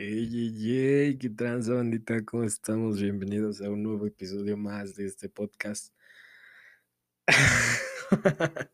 [0.00, 3.00] Ey, ey, ey, qué trans, bandita, ¿cómo estamos?
[3.02, 5.92] Bienvenidos a un nuevo episodio más de este podcast.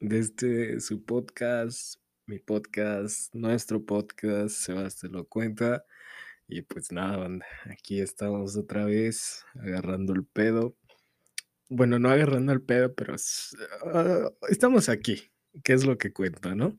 [0.00, 5.84] de este, su podcast, mi podcast, nuestro podcast, Sebastián lo cuenta.
[6.48, 10.74] Y pues nada, banda, aquí estamos otra vez agarrando el pedo.
[11.68, 15.30] Bueno, no agarrando el pedo, pero uh, estamos aquí,
[15.62, 16.78] ¿Qué es lo que cuenta, ¿no?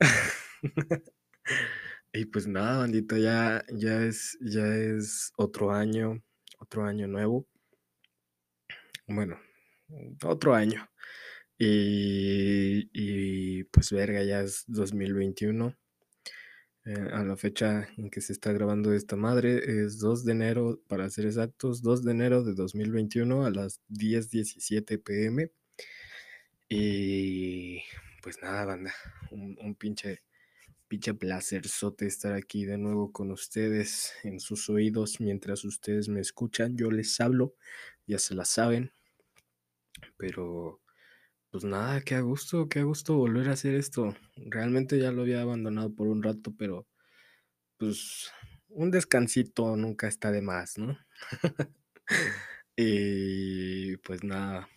[2.18, 6.20] Y pues nada, bandita, ya, ya es, ya es otro año,
[6.58, 7.46] otro año nuevo.
[9.06, 9.38] Bueno,
[10.24, 10.90] otro año.
[11.58, 15.76] Y, pues verga, ya es 2021.
[16.86, 20.82] Eh, a la fecha en que se está grabando esta madre es 2 de enero,
[20.88, 25.52] para ser exactos, 2 de enero de 2021 a las 10.17 pm.
[26.68, 27.80] Y
[28.24, 28.92] pues nada, banda,
[29.30, 30.22] un pinche
[30.88, 36.76] pinche placerzote estar aquí de nuevo con ustedes en sus oídos mientras ustedes me escuchan.
[36.76, 37.54] Yo les hablo,
[38.06, 38.92] ya se la saben.
[40.16, 40.80] Pero,
[41.50, 44.16] pues nada, qué a gusto, qué a gusto volver a hacer esto.
[44.36, 46.86] Realmente ya lo había abandonado por un rato, pero
[47.78, 48.32] pues
[48.68, 50.98] un descansito nunca está de más, ¿no?
[52.76, 54.68] y pues nada.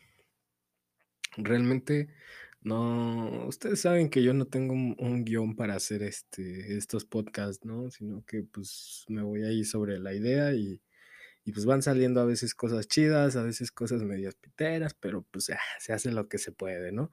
[1.38, 2.10] Realmente
[2.64, 7.90] no, ustedes saben que yo no tengo un, guion para hacer este, estos podcasts, ¿no?
[7.90, 10.82] Sino que pues me voy ahí sobre la idea y,
[11.54, 15.60] pues van saliendo a veces cosas chidas, a veces cosas medias piteras, pero pues ya,
[15.80, 17.12] se hace lo que se puede, ¿no?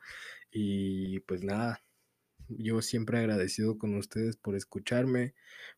[0.51, 1.83] Y pues nada,
[2.49, 5.35] yo siempre agradecido con ustedes por escucharme,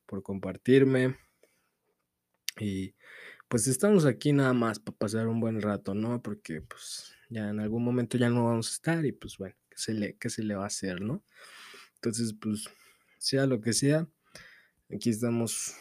[0.07, 1.17] por compartirme
[2.59, 2.95] y
[3.49, 6.23] pues estamos aquí nada más para pasar un buen rato, ¿no?
[6.23, 9.60] Porque pues ya en algún momento ya no vamos a estar y pues bueno, ¿qué
[9.81, 11.25] se le, se le va a hacer, no?
[11.97, 12.67] Entonces, pues,
[13.19, 14.09] sea lo que sea,
[14.93, 15.75] aquí estamos,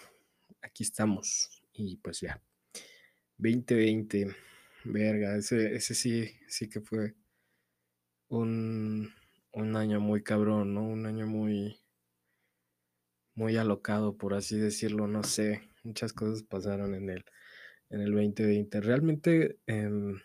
[0.61, 2.41] aquí estamos y pues ya.
[3.37, 4.35] 2020,
[4.85, 7.15] verga, ese, ese sí, sí que fue
[8.27, 9.13] un,
[9.53, 10.83] un año muy cabrón, ¿no?
[10.83, 11.79] Un año muy,
[13.35, 17.25] muy alocado, por así decirlo, no sé, muchas cosas pasaron en el,
[17.89, 18.81] en el 2020.
[18.81, 20.19] Realmente, em,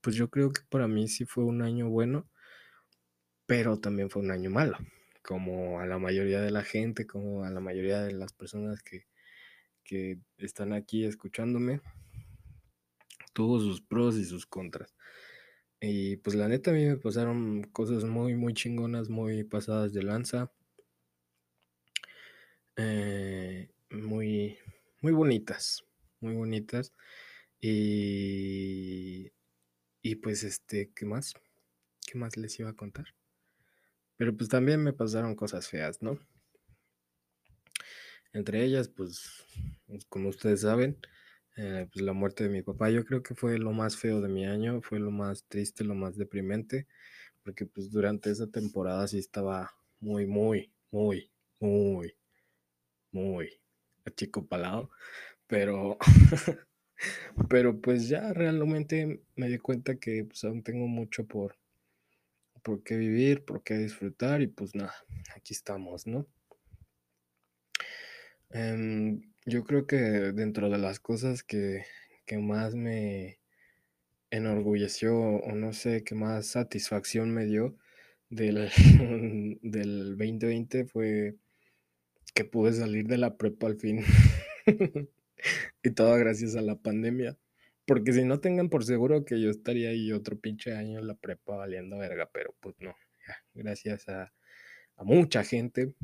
[0.00, 2.28] pues yo creo que para mí sí fue un año bueno,
[3.52, 4.78] pero también fue un año malo,
[5.22, 9.04] como a la mayoría de la gente, como a la mayoría de las personas que,
[9.84, 11.82] que están aquí escuchándome.
[13.34, 14.94] Tuvo sus pros y sus contras.
[15.82, 20.02] Y pues la neta a mí me pasaron cosas muy, muy chingonas, muy pasadas de
[20.02, 20.50] lanza.
[22.76, 24.56] Eh, muy,
[25.02, 25.84] muy bonitas,
[26.20, 26.94] muy bonitas.
[27.60, 29.30] Y
[30.00, 31.34] y pues, este, ¿qué más?
[32.06, 33.14] ¿Qué más les iba a contar?
[34.22, 36.16] Pero pues también me pasaron cosas feas, ¿no?
[38.32, 39.44] Entre ellas, pues,
[39.88, 40.96] pues como ustedes saben,
[41.56, 44.28] eh, pues la muerte de mi papá, yo creo que fue lo más feo de
[44.28, 46.86] mi año, fue lo más triste, lo más deprimente,
[47.42, 51.28] porque pues durante esa temporada sí estaba muy, muy, muy,
[51.58, 52.14] muy,
[53.10, 53.50] muy
[54.04, 54.88] achicopalado,
[55.48, 55.98] pero
[57.48, 61.56] Pero pues ya realmente me di cuenta que pues aún tengo mucho por,
[62.62, 64.94] por qué vivir, por qué disfrutar y pues nada,
[65.36, 66.26] aquí estamos, ¿no?
[68.50, 71.84] Em, yo creo que dentro de las cosas que,
[72.26, 73.38] que más me
[74.30, 77.76] enorgulleció o no sé, que más satisfacción me dio
[78.30, 78.70] del,
[79.62, 81.36] del 2020 fue
[82.34, 84.04] que pude salir de la prepa al fin.
[85.82, 87.36] y todo gracias a la pandemia.
[87.92, 91.14] Porque si no tengan por seguro que yo estaría ahí otro pinche año en la
[91.14, 92.94] prepa valiendo verga, pero pues no,
[93.52, 94.32] gracias a,
[94.96, 95.94] mucha gente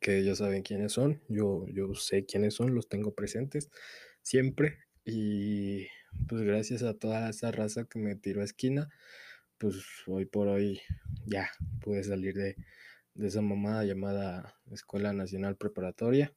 [0.00, 3.68] que ellos saben quiénes son, yo, yo sé quiénes son, los tengo presentes
[4.22, 5.88] siempre y
[6.28, 8.88] pues gracias a toda esa raza que me tiró a esquina,
[9.58, 9.74] pues
[10.06, 10.82] hoy por hoy
[11.26, 11.50] ya
[11.80, 12.54] pude salir de,
[13.14, 16.32] de esa mamada llamada Escuela Nacional Preparatoria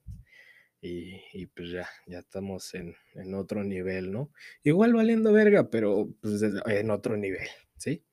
[0.85, 2.93] y, pues ya, ya estamos en,
[3.35, 4.31] otro nivel, ¿no?
[4.63, 7.47] Igual valiendo verga, pero pues en otro nivel,
[7.77, 8.03] ¿sí?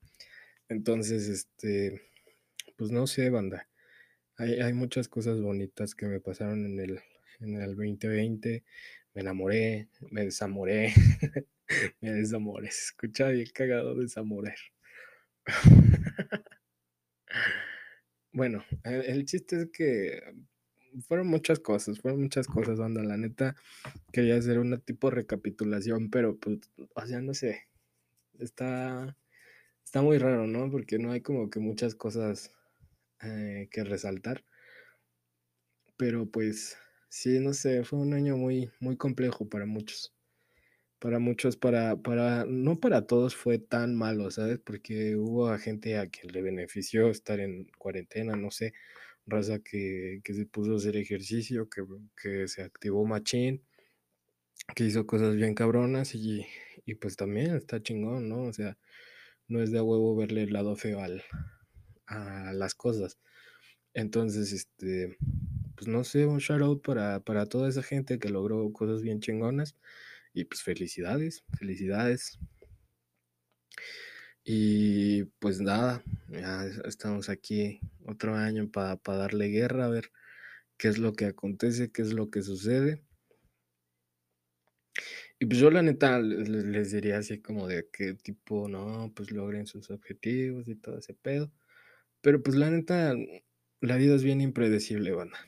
[0.69, 2.00] Entonces, este,
[2.76, 3.69] pues no sé, banda.
[4.37, 7.00] Hay, muchas cosas bonitas que me pasaron en el,
[7.40, 8.64] en el 2020.
[9.14, 10.94] Me enamoré, me desamoré,
[12.00, 12.70] me desamoré.
[12.70, 14.56] Se escucha bien cagado desamorar.
[18.32, 20.22] bueno, el chiste es que
[21.06, 23.02] fueron muchas cosas, fueron muchas cosas, banda.
[23.02, 23.56] La neta,
[24.12, 26.60] quería hacer una tipo de recapitulación, pero pues,
[26.94, 27.69] o sea, no sé.
[28.38, 29.16] Está,
[29.84, 30.70] está muy raro, ¿no?
[30.70, 32.52] Porque no hay como que muchas cosas
[33.22, 34.44] eh, que resaltar.
[35.96, 36.78] pero pues
[37.08, 40.14] sí, no sé, fue un año muy, muy complejo para muchos.
[40.98, 44.58] Para muchos, para, para, no para todos fue tan malo, ¿sabes?
[44.60, 48.75] Porque hubo a gente a quien le benefició estar en cuarentena, no sé,
[49.31, 51.69] raza que, se puso a hacer ejercicio,
[52.17, 53.62] que, se activó machín,
[54.75, 56.47] que hizo cosas bien cabronas y,
[57.00, 58.43] pues también está chingón, ¿no?
[58.43, 58.77] O sea,
[59.49, 61.00] no es de huevo verle el lado feo
[62.06, 63.19] a las cosas.
[63.94, 65.17] Entonces, este,
[65.77, 69.77] pues no sé, un shout out para toda esa gente que logró cosas bien chingonas.
[70.32, 72.38] Y pues felicidades, felicidades.
[74.44, 80.10] Y pues nada, ya estamos aquí otro año para darle guerra, a ver
[80.78, 83.04] qué es lo que acontece, qué es lo que sucede.
[85.38, 89.66] Y pues yo la neta les diría así como de qué tipo, no, pues logren
[89.66, 91.50] sus objetivos y todo ese pedo.
[92.20, 93.14] Pero pues la neta,
[93.81, 95.38] la vida es bien impredecible, banda.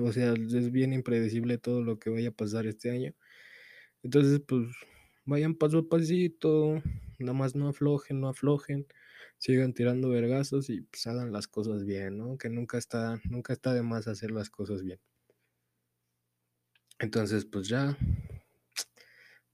[0.00, 3.12] O sea, es bien impredecible todo lo que vaya a pasar este año.
[4.04, 4.68] Entonces, pues
[5.24, 6.80] vayan paso a pasito,
[7.22, 8.86] nada más no aflojen, no aflojen,
[9.38, 12.38] sigan tirando vergazos y pues hagan las cosas bien, ¿no?
[12.38, 15.00] Que nunca está, nunca está de más hacer las cosas bien.
[16.98, 17.96] Entonces, pues ya,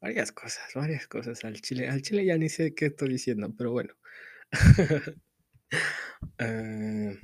[0.00, 1.88] varias cosas, varias cosas al chile.
[1.88, 3.94] Al chile ya ni sé qué estoy diciendo, pero bueno.
[6.38, 7.18] Eh,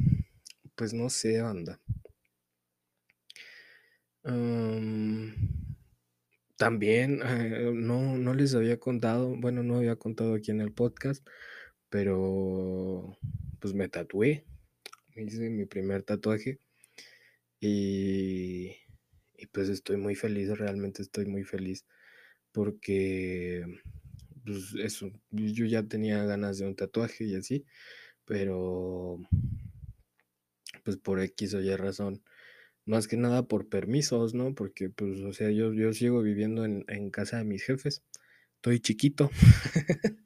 [0.76, 1.80] pues no sé, anda.
[6.56, 11.26] También eh, no, no les había contado, bueno, no había contado aquí en el podcast,
[11.88, 13.18] pero
[13.60, 14.44] pues me tatué,
[15.14, 16.58] me hice mi primer tatuaje
[17.60, 18.76] y,
[19.36, 21.86] y pues estoy muy feliz, realmente estoy muy feliz
[22.52, 23.64] porque
[24.44, 27.64] pues eso, yo ya tenía ganas de un tatuaje y así,
[28.24, 29.18] pero
[30.84, 32.22] pues por X o Y razón,
[32.86, 34.54] más que nada por permisos, ¿no?
[34.54, 38.02] Porque pues, o sea, yo, yo sigo viviendo en, en casa de mis jefes,
[38.56, 39.30] estoy chiquito.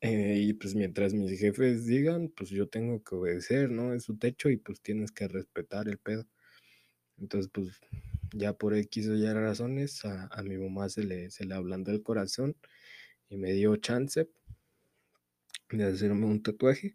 [0.00, 3.92] Eh, y pues mientras mis jefes digan, pues yo tengo que obedecer, ¿no?
[3.94, 6.26] Es su techo y pues tienes que respetar el pedo.
[7.18, 7.80] Entonces, pues
[8.32, 11.90] ya por X o Y razones, a, a mi mamá se le, se le ablandó
[11.92, 12.56] el corazón
[13.30, 14.28] y me dio chance
[15.70, 16.94] de hacerme un tatuaje.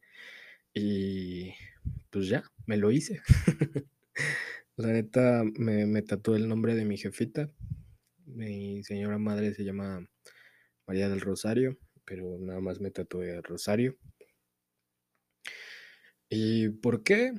[0.74, 1.54] Y
[2.12, 3.22] pues ya, me lo hice.
[4.76, 7.48] La neta, me, tatué el nombre de mi jefita.
[8.26, 10.10] Mi señora madre se llama
[10.88, 13.96] María del Rosario, pero nada más me tatué Rosario.
[16.28, 17.34] ¿Y por qué?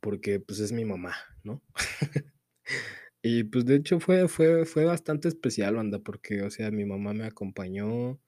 [0.00, 1.14] Porque pues es mi mamá,
[1.44, 1.62] ¿no?
[3.22, 7.12] y pues de hecho fue, fue, fue bastante especial, anda, porque, o sea, mi mamá
[7.12, 8.20] me acompañó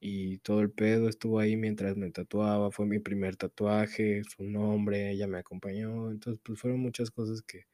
[0.00, 5.10] y todo el pedo estuvo ahí mientras me tatuaba, fue mi primer tatuaje, su nombre,
[5.10, 7.66] ella me acompañó, entonces pues fueron muchas cosas que,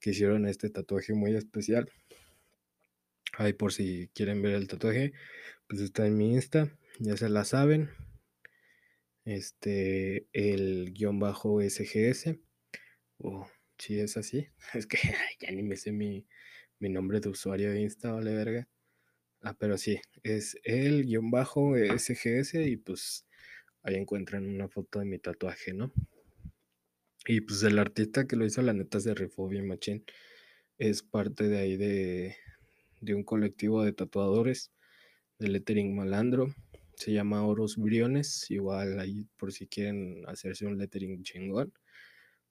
[0.00, 1.90] que hicieron este tatuaje muy especial.
[3.34, 5.12] Ahí por si quieren ver el tatuaje,
[5.68, 7.90] pues está en mi Insta, ya se la saben.
[9.24, 12.38] Este, el guion bajo SGS.
[13.18, 13.46] O
[13.78, 14.48] si es así.
[14.74, 14.98] Es que
[15.40, 16.26] ya ni me sé mi,
[16.78, 18.68] mi nombre de usuario de Insta, vale verga.
[19.42, 23.26] Ah, pero sí, es el guion bajo SGS y pues
[23.82, 25.92] ahí encuentran una foto de mi tatuaje, ¿no?
[27.26, 30.04] Y pues el artista que lo hizo, la neta, se rifó bien machín.
[30.78, 32.36] Es parte de ahí de,
[33.00, 34.72] de un colectivo de tatuadores
[35.38, 36.54] de lettering malandro.
[36.96, 38.50] Se llama Oros Briones.
[38.50, 41.72] Igual ahí por si quieren hacerse un lettering chingón,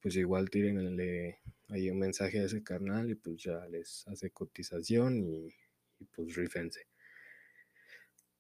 [0.01, 5.23] pues igual tírenle ahí un mensaje a ese canal y pues ya les hace cotización
[5.23, 5.53] y
[5.99, 6.87] y pues rifense.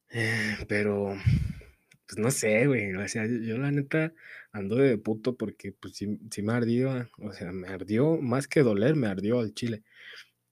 [0.09, 1.15] Eh, pero,
[2.09, 2.95] pues no sé, güey.
[2.95, 4.13] O sea, yo, la neta
[4.51, 7.07] ando de puto porque pues sí, sí, me ardió.
[7.19, 9.83] O sea, me ardió, más que doler, me ardió al chile.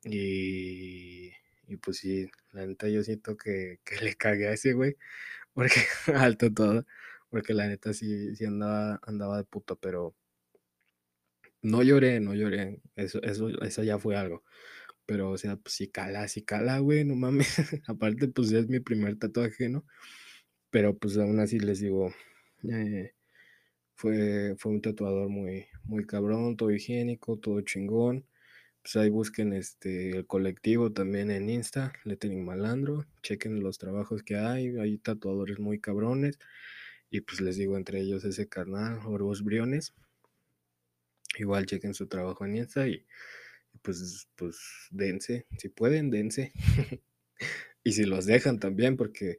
[0.03, 1.31] Y,
[1.67, 4.97] y pues sí, la neta yo siento que, que le cagué a ese güey.
[5.53, 5.75] Porque
[6.15, 6.85] alto todo.
[7.29, 10.15] Porque la neta sí, sí andaba, andaba de puto, pero
[11.63, 12.81] no lloré, no lloré.
[12.95, 14.43] Eso, eso, eso ya fue algo.
[15.05, 17.57] Pero, o sea, pues sí cala, sí cala, güey, no mames.
[17.87, 19.85] Aparte, pues es mi primer tatuaje, ¿no?
[20.69, 22.13] Pero pues aún así les digo,
[22.63, 23.13] eh,
[23.95, 28.25] fue, fue un tatuador muy, muy cabrón, todo higiénico, todo chingón.
[28.81, 34.38] Pues ahí busquen este, el colectivo también en Insta, Lettering Malandro, chequen los trabajos que
[34.38, 36.39] hay, hay tatuadores muy cabrones.
[37.09, 39.93] Y pues les digo entre ellos ese carnal, Orbos Briones.
[41.38, 43.05] Igual chequen su trabajo en Insta y
[43.81, 44.57] pues, pues
[44.91, 46.51] dense, si pueden, dense.
[47.83, 49.38] y si los dejan también, porque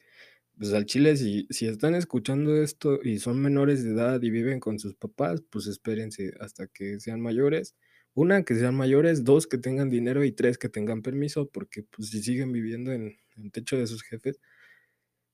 [0.58, 4.60] pues al chile, si, si están escuchando esto y son menores de edad y viven
[4.60, 7.76] con sus papás, pues espérense hasta que sean mayores,
[8.14, 12.10] Una, que sean mayores, dos, que tengan dinero y tres, que tengan permiso, porque pues
[12.10, 14.40] si siguen viviendo en el techo de sus jefes,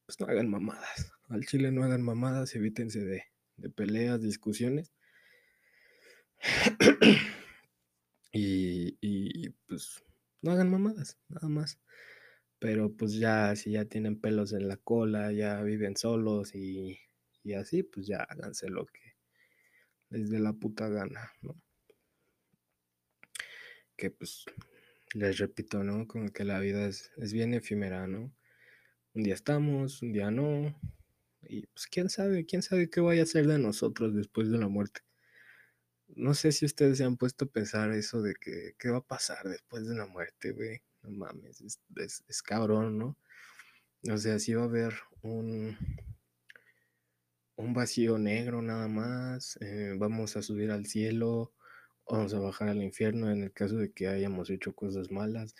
[0.07, 1.13] pues no hagan mamadas.
[1.29, 3.25] Al chile no hagan mamadas, evítense de,
[3.57, 4.93] de peleas, discusiones.
[8.33, 10.03] y, y pues
[10.43, 11.79] no hagan mamadas, nada más.
[12.65, 16.99] Pero pues ya, si ya tienen pelos en la cola, ya viven solos y,
[17.43, 19.17] y así, pues ya háganse lo que
[20.09, 21.61] les dé la puta gana, ¿no?
[23.99, 24.47] Que pues
[25.13, 26.09] les repito, ¿no?
[26.09, 28.35] Como que la vida es, es bien efímera, ¿no?
[29.13, 30.75] Un día estamos, un día no.
[31.43, 34.69] Y pues quién sabe, quién sabe qué vaya a ser de nosotros después de la
[34.69, 35.03] muerte.
[36.17, 39.07] No sé si ustedes se han puesto a pensar eso de que qué va a
[39.07, 40.81] pasar después de la muerte, güey.
[41.05, 41.81] No mames, es,
[42.27, 43.19] es, cabrón, ¿no?
[44.11, 45.77] O sea, si va a haber un,
[47.57, 51.53] un vacío negro nada más, eh, vamos a subir al cielo,
[52.09, 55.55] vamos a bajar al infierno en el caso de que hayamos hecho cosas malas.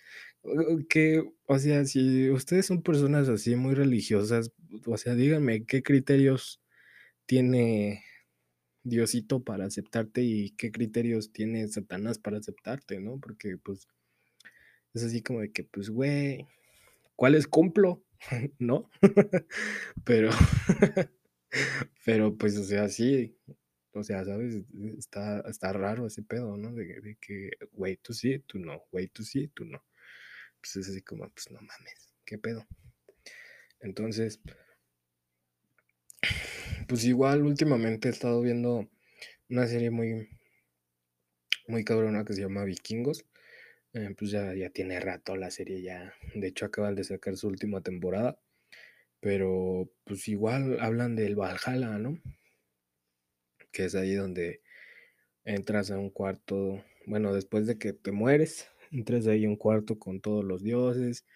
[0.89, 4.53] Que, o sea, si ustedes son personas así muy religiosas,
[4.87, 6.63] o sea, díganme qué criterios
[7.27, 8.03] tiene
[8.83, 13.19] Diosito para aceptarte y qué criterios tiene Satanás para aceptarte, ¿no?
[13.21, 13.89] Porque pues
[14.95, 16.47] es así como de que, pues, güey,
[17.17, 18.05] ¿cuáles cumplo?
[18.59, 18.91] ¿No?
[20.05, 20.31] pero,
[22.05, 23.37] pero pues, o sea, sí,
[23.93, 24.63] o sea, ¿sabes?
[24.99, 26.73] Está, está raro ese pedo, ¿no?
[26.73, 29.85] De, de que, güey, tú sí, tú no, güey, tú sí, tú no.
[30.61, 32.67] Pues es así como, pues no mames, ¿qué pedo?
[33.81, 34.41] Entonces,
[36.89, 38.89] pues igual últimamente he estado viendo
[39.49, 40.29] una serie muy,
[41.69, 43.25] muy cabrona que se llama Vikingos.
[43.95, 46.13] Eh, pues ya, ya tiene rato la serie ya.
[46.35, 48.39] De hecho, acaban de sacar su última temporada.
[49.21, 52.19] Pero pues igual hablan del Valhalla, ¿no?
[53.73, 54.63] Que es ahí donde
[55.45, 56.85] entras a un cuarto.
[57.07, 61.27] Bueno, después de que te mueres, entras ahí a un cuarto con todos los dioses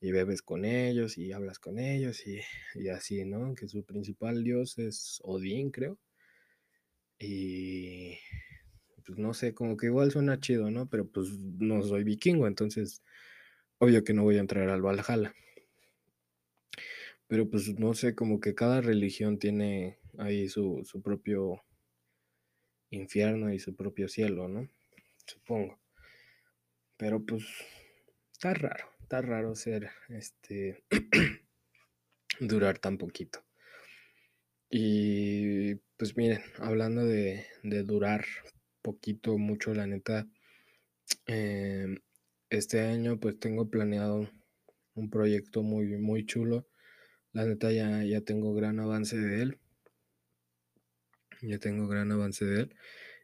[0.00, 2.40] y bebes con ellos y hablas con ellos y,
[2.76, 3.54] y así, ¿no?
[3.54, 5.98] Que su principal dios es Odín, creo.
[7.20, 8.18] Y
[9.08, 10.86] pues no sé, como que igual suena chido, ¿no?
[10.86, 13.02] Pero pues no soy vikingo, entonces
[13.78, 15.34] obvio que no voy a entrar al Valhalla.
[17.26, 21.64] Pero pues no sé, como que cada religión tiene ahí su, su propio
[22.90, 24.68] infierno y su propio cielo, ¿no?
[25.24, 25.80] Supongo.
[26.98, 27.44] Pero pues
[28.30, 30.84] está raro, está raro ser, este,
[32.40, 33.42] durar tan poquito.
[34.68, 38.26] Y pues miren, hablando de, de durar
[38.82, 40.28] poquito, mucho, la neta,
[41.26, 41.98] em,
[42.50, 44.30] este año pues tengo planeado
[44.94, 46.66] un proyecto muy, muy chulo.
[47.32, 49.60] La neta ya, ya tengo gran avance de él.
[51.42, 52.76] Ya tengo gran avance de él.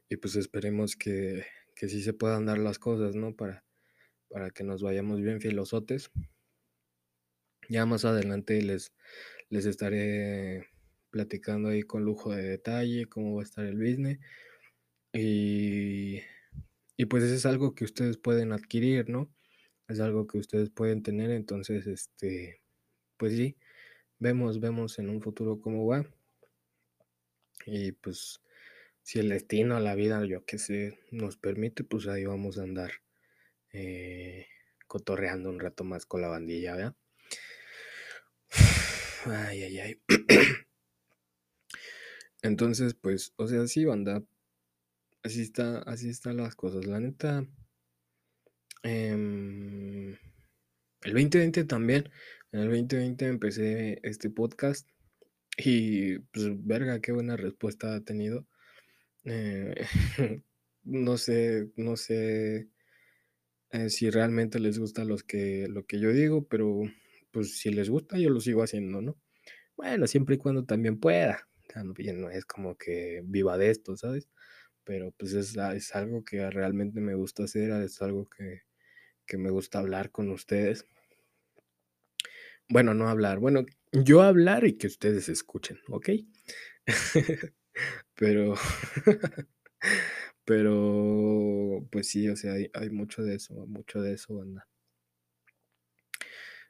[0.08, 1.44] Y pues esperemos que,
[1.74, 3.34] que sí se puedan dar las cosas, ¿no?
[3.34, 3.64] Para,
[4.28, 6.10] para que nos vayamos bien filosotes.
[7.68, 8.92] Ya más adelante les,
[9.48, 10.68] les estaré
[11.10, 14.18] platicando ahí con lujo de detalle cómo va a estar el business.
[15.14, 16.20] Y,
[16.96, 19.32] y pues eso es algo que ustedes pueden adquirir, ¿no?
[19.88, 22.62] Es algo que ustedes pueden tener, entonces, este,
[23.18, 23.56] pues sí,
[24.20, 26.06] vemos, vemos en un futuro cómo va.
[27.66, 28.40] Y pues
[29.02, 32.92] si el destino, la vida, yo qué sé, nos permite, pues ahí vamos a andar
[33.72, 34.46] eh,
[34.88, 36.96] cotorreando un rato más con la bandilla, ¿verdad?
[39.26, 40.00] Ay, ay, ay.
[42.42, 44.22] Entonces, pues, o sea, sí, banda.
[45.24, 46.84] Así está, así están las cosas.
[46.84, 47.46] La neta.
[48.82, 50.10] em,
[51.02, 52.10] el 2020 también.
[52.52, 54.86] En el 2020 empecé este podcast.
[55.56, 58.46] Y pues, verga, qué buena respuesta ha tenido.
[59.24, 59.74] Eh,
[60.84, 62.68] no sé, no sé
[63.70, 66.82] eh, si realmente les gusta que, lo que yo digo, pero
[67.30, 69.16] pues si les gusta, yo lo sigo haciendo, ¿no?
[69.76, 71.48] Bueno, siempre y cuando también pueda.
[71.68, 74.28] También no es como que viva de esto, ¿sabes?
[74.84, 78.62] Pero pues es, a- es algo que realmente me gusta hacer, es algo que,
[79.26, 80.86] que me gusta hablar con ustedes.
[82.68, 86.08] Bueno, no hablar, bueno, yo hablar y que ustedes escuchen, ¿ok?
[88.16, 88.54] Pero,
[90.44, 94.68] pero, pues sí, o sea, hay, hay mucho de eso, mucho de eso, banda.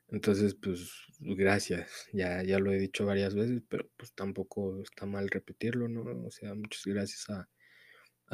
[0.08, 0.90] Entonces, pues,
[1.20, 2.06] gracias.
[2.12, 6.02] Ya, ya lo he dicho varias veces, pero pues tampoco está mal repetirlo, ¿no?
[6.26, 7.48] O sea, muchas gracias a,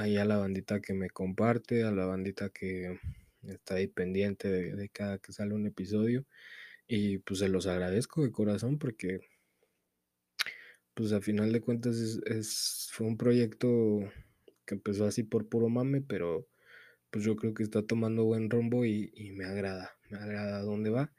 [0.00, 2.98] ahí a la bandita que me comparte, a la bandita que
[3.42, 6.26] está ahí pendiente de, cada que sale un episodio.
[6.86, 9.20] Y pues se los agradezco de corazón porque,
[10.94, 14.00] pues a final de cuentas es, fue un proyecto
[14.66, 16.48] que empezó así por puro mame, pero
[17.10, 20.90] pues yo creo que está tomando buen rumbo y, y me agrada, me agrada dónde
[20.90, 21.12] va.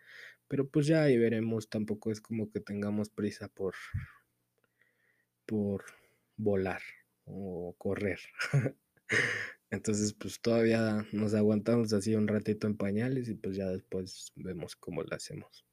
[0.47, 3.75] Pero pues ya ahí veremos, tampoco es como que tengamos prisa por,
[5.45, 5.83] por
[6.35, 6.81] volar
[7.25, 8.19] o correr.
[9.69, 14.75] Entonces, pues todavía nos aguantamos así un ratito en pañales y pues ya después vemos
[14.75, 15.65] cómo lo hacemos.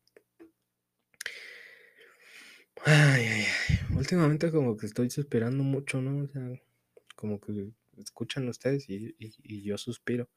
[3.97, 6.25] Últimamente como que estoy suspirando mucho, ¿no?
[6.25, 6.63] O sea,
[7.17, 10.29] como que escuchan ustedes y, y yo suspiro.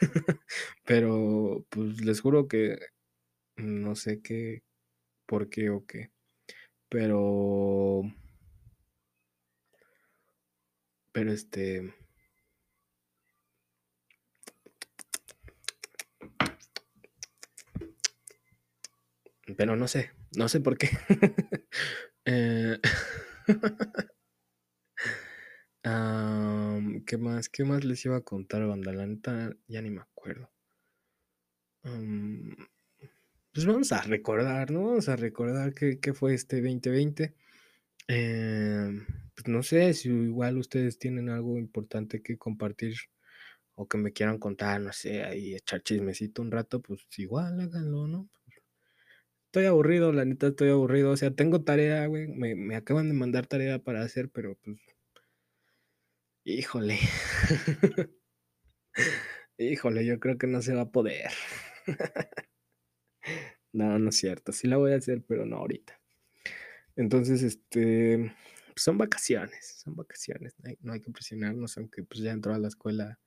[0.84, 2.78] Pero pues les juro que
[3.56, 4.62] no sé qué,
[5.26, 6.10] por qué o qué.
[6.88, 8.02] Pero...
[11.12, 11.94] Pero este...
[19.56, 20.88] Pero no sé, no sé por qué.
[22.24, 22.78] eh...
[27.12, 27.50] ¿Qué más?
[27.50, 28.90] ¿Qué más les iba a contar, banda?
[28.90, 30.50] La ya ni me acuerdo.
[31.82, 34.84] Pues vamos a recordar, ¿no?
[34.84, 37.34] Vamos a recordar qué, qué fue este 2020.
[38.08, 42.94] Eh, pues no sé si igual ustedes tienen algo importante que compartir
[43.74, 48.06] o que me quieran contar, no sé, ahí echar chismecito un rato, pues igual háganlo,
[48.06, 48.28] ¿no?
[49.46, 53.14] Estoy aburrido, la neta estoy aburrido, o sea, tengo tarea, güey, me, me acaban de
[53.14, 54.78] mandar tarea para hacer, pero pues...
[56.44, 56.98] Híjole.
[59.58, 61.30] Híjole, yo creo que no se va a poder.
[63.72, 66.00] no, no es cierto, sí la voy a hacer, pero no ahorita.
[66.96, 68.34] Entonces, este,
[68.76, 73.18] son vacaciones, son vacaciones, no hay, que presionarnos, aunque pues ya entró a la escuela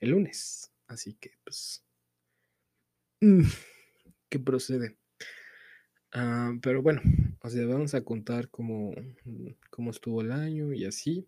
[0.00, 1.84] el lunes, así que pues,
[3.20, 3.42] mm,
[4.28, 4.98] ¿qué procede?
[6.12, 7.02] Ah, pero bueno,
[7.40, 8.94] o sea, vamos a contar cómo,
[9.70, 11.26] cómo estuvo el año y así.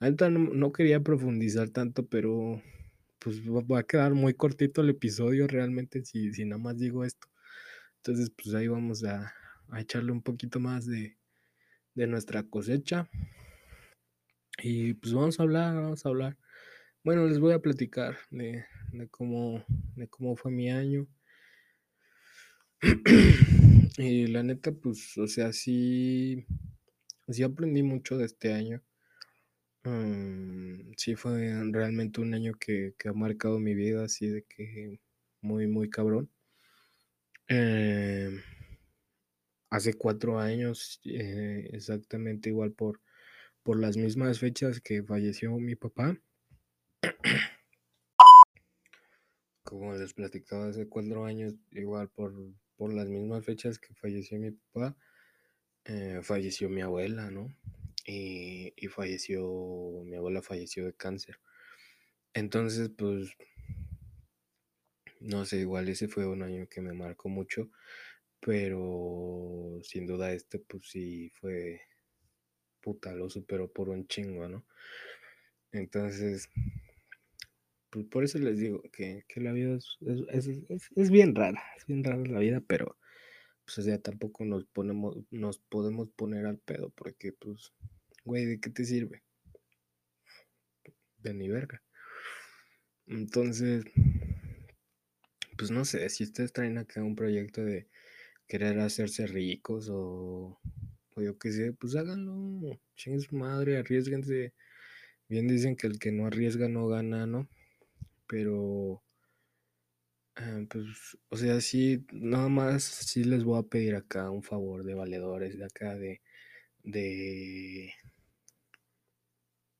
[0.00, 2.62] Ahorita no, no quería profundizar tanto, pero
[3.18, 7.28] pues va a quedar muy cortito el episodio realmente si, si nada más digo esto.
[7.98, 9.34] Entonces, pues ahí vamos a,
[9.68, 11.15] a echarle un poquito más de,
[11.96, 13.10] de nuestra cosecha.
[14.62, 16.38] Y pues vamos a hablar, vamos a hablar.
[17.02, 19.64] Bueno, les voy a platicar de, de cómo,
[19.96, 21.08] de cómo fue mi año.
[23.98, 26.46] y la neta, pues, o sea, sí,
[27.28, 28.82] sí aprendí mucho de este año.
[29.84, 35.00] Um, sí fue realmente un año que, que, ha marcado mi vida, así de que
[35.40, 36.28] muy, muy cabrón.
[37.48, 38.30] Eh,
[39.70, 43.00] hace cuatro años, eh, exactamente igual por,
[43.62, 46.16] por las mismas fechas que falleció mi papá.
[49.64, 52.32] Como les platicaba hace cuatro años, igual por,
[52.76, 54.96] por las mismas fechas que falleció mi papá,
[55.84, 57.48] eh, falleció mi abuela, ¿no?
[58.06, 59.42] Y, y, falleció,
[60.04, 61.40] mi abuela falleció de cáncer.
[62.34, 63.36] Entonces, pues,
[65.20, 67.70] no sé, igual ese fue un año que me marcó mucho,
[68.46, 71.80] pero sin duda este, pues sí fue,
[72.80, 74.64] puta, lo superó por un chingo, ¿no?
[75.72, 76.48] Entonces,
[77.90, 79.98] pues por eso les digo que, que la vida es,
[80.30, 82.96] es, es, bien rara, es bien rara la vida, pero
[83.64, 87.72] pues o sea, tampoco nos ponemos, nos podemos poner al pedo, porque pues,
[88.24, 89.24] güey, ¿de qué te sirve?
[91.18, 91.82] De ni verga.
[93.08, 93.84] Entonces,
[95.58, 97.88] pues no sé, si ustedes traen acá un proyecto de
[98.48, 100.58] querer hacerse ricos o,
[101.16, 104.54] o yo qué sé, pues háganlo, chinguen su madre, arriesguense.
[105.28, 107.48] Bien dicen que el que no arriesga no gana, ¿no?
[108.28, 109.02] Pero,
[110.36, 114.84] eh, pues, o sea, sí, nada más, sí les voy a pedir acá un favor
[114.84, 116.20] de valedores de acá, de,
[116.82, 117.92] de,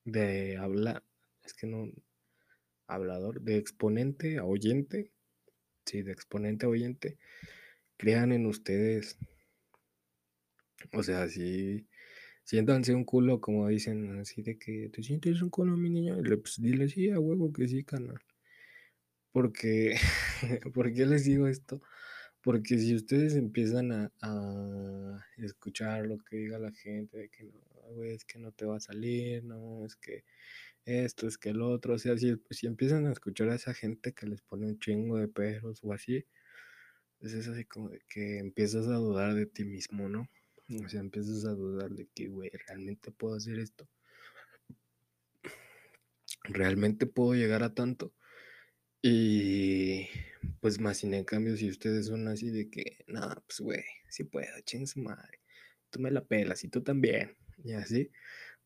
[0.05, 1.03] de hablar,
[1.43, 1.91] es que no,
[2.87, 5.11] hablador, de exponente a oyente,
[5.85, 7.17] sí, de exponente a oyente,
[7.97, 9.17] crean en ustedes,
[10.93, 11.87] o sea, sí,
[12.43, 16.61] siéntanse un culo, como dicen, así de que te sientes un culo, mi niña, pues
[16.61, 18.19] dile sí a huevo que sí, canal.
[19.31, 19.95] Porque,
[20.73, 21.81] ¿por qué les digo esto?
[22.41, 28.03] Porque si ustedes empiezan a, a, escuchar lo que diga la gente, de que no,
[28.03, 30.23] es que no te va a salir, no, es que
[30.85, 34.13] esto, es que el otro, o sea, si, si empiezan a escuchar a esa gente
[34.13, 36.25] que les pone un chingo de perros o así,
[37.19, 40.27] pues es así como de que empiezas a dudar de ti mismo, ¿no?
[40.83, 43.87] O sea, empiezas a dudar de que, güey, realmente puedo hacer esto.
[46.43, 48.13] Realmente puedo llegar a tanto.
[49.01, 50.07] Y
[50.59, 54.23] pues más sin en cambio, si ustedes son así de que, no, pues güey, sí
[54.23, 55.39] puedo, ching madre,
[55.89, 58.11] tú me la pelas y tú también, y así,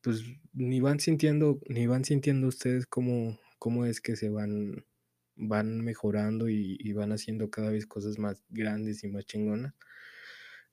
[0.02, 4.86] pues ni van sintiendo, ni van sintiendo ustedes cómo, cómo es que se van,
[5.42, 9.74] van mejorando y, van haciendo cada vez cosas más grandes y más chingonas.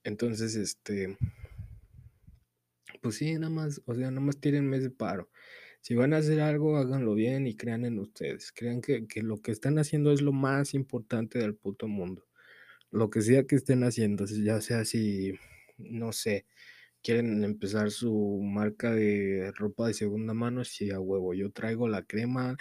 [0.03, 1.17] Entonces, este,
[3.01, 5.29] pues sí, nada más, o sea, nada más tírenme ese paro.
[5.81, 8.51] Si van a hacer algo, háganlo bien y crean en ustedes.
[8.51, 12.27] Crean que, que lo que están haciendo es lo más importante del puto mundo.
[12.91, 15.33] Lo que sea que estén haciendo, ya sea si,
[15.77, 16.45] no sé,
[17.01, 22.03] quieren empezar su marca de ropa de segunda mano, si a huevo, yo traigo la
[22.03, 22.57] crema,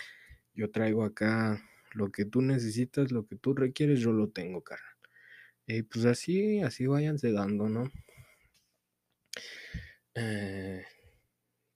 [0.55, 1.63] yo traigo acá
[1.95, 4.97] lo que tú necesitas, lo que tú requieres, yo lo tengo, cara.
[5.67, 7.91] Y pues así, así váyanse dando, ¿no?
[10.15, 10.85] Eh,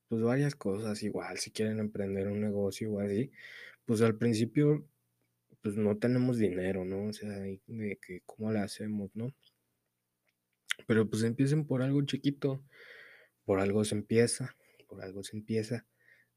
[0.08, 3.30] pues varias cosas igual, si quieren emprender un negocio o así,
[3.84, 4.86] pues al principio
[5.62, 7.04] pues no tenemos dinero, ¿no?
[7.08, 9.32] O sea, de que cómo le hacemos, ¿no?
[10.86, 12.62] Pero pues empiecen por algo chiquito,
[13.44, 14.56] por algo se empieza,
[14.88, 15.86] por algo se empieza.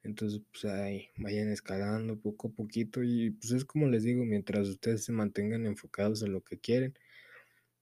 [0.05, 4.67] Entonces, pues ahí vayan escalando poco a poquito y pues es como les digo, mientras
[4.67, 6.97] ustedes se mantengan enfocados en lo que quieren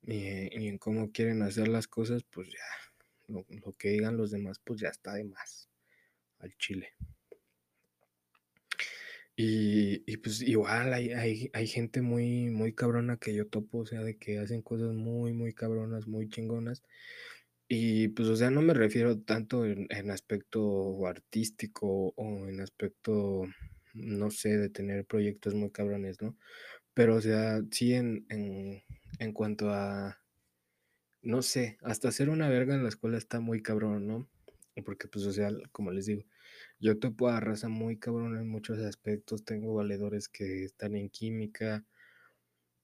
[0.04, 2.60] y, en cómo quieren hacer las cosas, pues ya,
[3.28, 5.70] lo, lo que digan los demás, pues ya está de más
[6.40, 6.94] al chile.
[9.36, 13.86] Y, y pues igual hay, hay, hay gente muy, muy cabrona que yo topo, o
[13.86, 16.84] sea, de que hacen cosas muy, muy cabronas, muy chingonas.
[17.76, 23.46] Y pues, o sea, no me refiero tanto en, en aspecto artístico o en aspecto,
[23.94, 26.38] no sé, de tener proyectos muy cabrones, ¿no?
[26.94, 28.84] Pero, o sea, sí en, en,
[29.20, 30.20] en cuanto a,
[31.24, 34.30] no sé, hasta hacer una verga en la escuela está muy cabrón, ¿no?
[34.86, 36.24] Porque, pues, o sea, como les digo,
[36.80, 39.46] yo topo a raza muy cabrón en muchos aspectos.
[39.46, 41.86] Tengo valedores que están en química,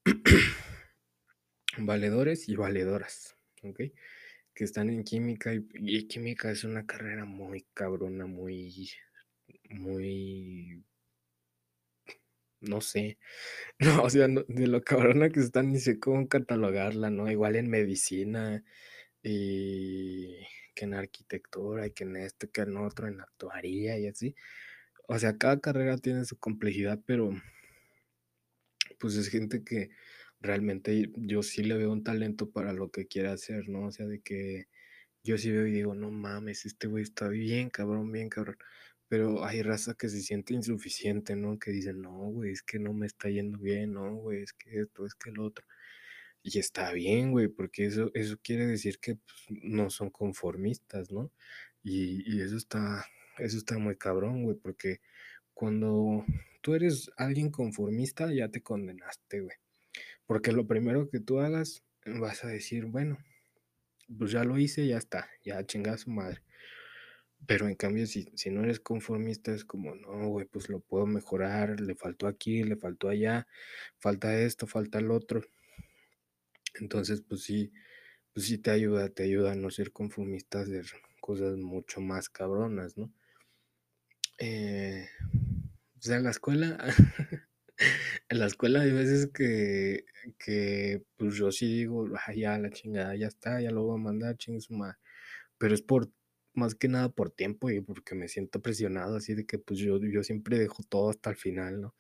[1.78, 3.82] valedores y valedoras, ¿ok?
[4.60, 8.92] Que están en química y, química es una carrera muy cabrona, muy,
[9.70, 10.84] muy,
[12.60, 13.20] no sé,
[14.04, 17.32] o sea, de lo cabrona que están, ni sé cómo catalogarla, ¿no?
[17.32, 18.62] Igual en medicina
[19.24, 20.36] y
[20.76, 24.36] que en arquitectura y que en esto, que en otro, en actuaría y así.
[25.08, 27.32] O sea, cada carrera tiene su complejidad, pero
[29.00, 29.92] pues es gente que
[30.42, 33.88] realmente yo sí le veo un talento para lo que quiere hacer, ¿no?
[33.88, 34.68] O sea, de que
[35.24, 38.58] yo sí veo y digo, no mames, este güey está bien cabrón, bien cabrón.
[39.08, 41.60] Pero hay raza que se siente insuficiente, ¿no?
[41.60, 44.82] Que dicen, no, güey, es que no me está yendo bien, no, güey, es que
[44.82, 45.66] esto, es que lo otro.
[46.44, 51.32] Y está bien, güey, porque eso, eso quiere decir que pues, no son conformistas, ¿no?
[51.84, 53.06] Y, y eso está,
[53.40, 55.02] eso está muy cabrón, güey, porque
[55.54, 56.26] cuando
[56.62, 59.58] tú eres alguien conformista, ya te condenaste, güey.
[60.30, 63.18] Porque lo primero que tú hagas, vas a decir, bueno,
[64.16, 66.44] pues ya lo hice, ya está, ya chingada su madre.
[67.48, 71.08] Pero en cambio, si, si no eres conformista, es como, no, güey, pues lo puedo
[71.08, 73.48] mejorar, le faltó aquí, le faltó allá,
[73.98, 75.42] falta esto, falta el otro.
[76.80, 77.74] Entonces, pues sí,
[78.32, 80.86] pues sí te ayuda, te ayuda a no ser conformista, a hacer
[81.22, 83.12] cosas mucho más cabronas, ¿no?
[84.38, 85.08] Eh,
[86.00, 86.78] sea, en la escuela,
[88.30, 90.06] en la escuela hay veces que,
[90.38, 94.04] que pues yo sí digo, "Ah, ya la chingada, ya está, ya lo voy a
[94.04, 94.38] mandar,
[94.70, 94.98] madre.
[95.58, 96.12] Pero es por,
[96.56, 100.00] más que nada por tiempo y porque me siento presionado, así de que pues yo,
[100.00, 101.96] yo siempre dejo todo hasta el final, ¿no?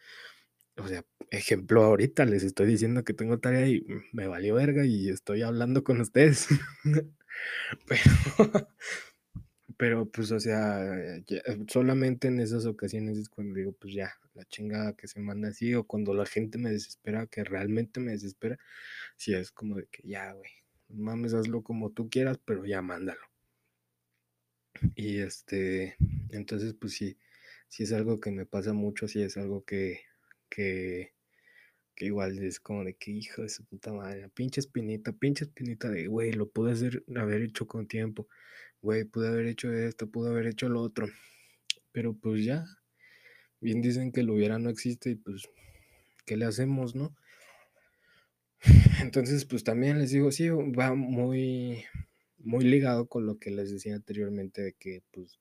[0.77, 5.09] O sea, ejemplo, ahorita les estoy diciendo que tengo tarea y me valió verga y
[5.09, 6.47] estoy hablando con ustedes.
[7.87, 8.69] Pero,
[9.77, 10.81] pero pues, o sea,
[11.67, 15.75] solamente en esas ocasiones es cuando digo, pues ya, la chingada que se manda así,
[15.75, 18.57] o cuando la gente me desespera, que realmente me desespera,
[19.17, 20.49] si es como de que ya, güey,
[20.89, 23.21] mames, hazlo como tú quieras, pero ya mándalo.
[24.95, 25.97] Y este,
[26.29, 27.17] entonces, pues sí,
[27.67, 30.01] sí es algo que me pasa mucho, sí es algo que,
[30.49, 31.13] que,
[31.95, 35.89] que igual es como de que hijo de su puta madre, pinche espinita, pinche espinita
[35.89, 38.27] de, güey, lo pude hacer, haber hecho con tiempo,
[38.81, 41.07] güey, pude haber hecho esto, pude haber hecho lo otro,
[41.91, 42.65] pero pues ya,
[43.61, 45.49] bien dicen que lo hubiera no existe y pues,
[46.25, 47.15] ¿qué le hacemos, no?
[49.01, 51.85] Entonces, pues también les digo, sí, va muy,
[52.37, 55.39] muy ligado con lo que les decía anteriormente de que pues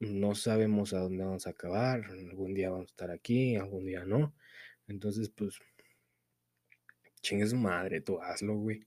[0.00, 4.04] no sabemos a dónde vamos a acabar, algún día vamos a estar aquí, algún día
[4.04, 4.34] no.
[4.88, 5.58] Entonces, pues,
[7.22, 8.86] chingue su madre, tú hazlo, güey.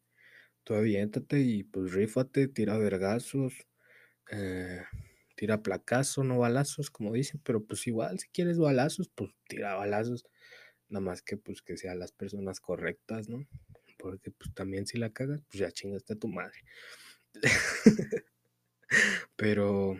[0.63, 3.54] Tú aviéntate y pues rífate, tira vergazos,
[4.32, 4.82] eh,
[5.39, 10.25] tira placazos, no balazos, como dicen, pero pues igual, si quieres balazos, pues tira balazos.
[10.89, 13.47] Nada más que pues que sean las personas correctas, ¿no?
[13.97, 16.60] Porque pues también si la cagas, pues ya chingaste a tu madre.
[19.36, 19.99] Pero,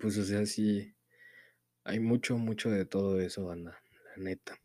[0.00, 0.94] pues, o sea, sí,
[1.84, 3.78] Hay mucho, mucho de todo eso, banda,
[4.16, 4.58] la neta.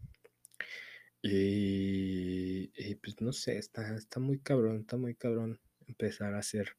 [1.23, 6.77] Y, y pues no sé, está, está muy cabrón, está muy cabrón empezar a ser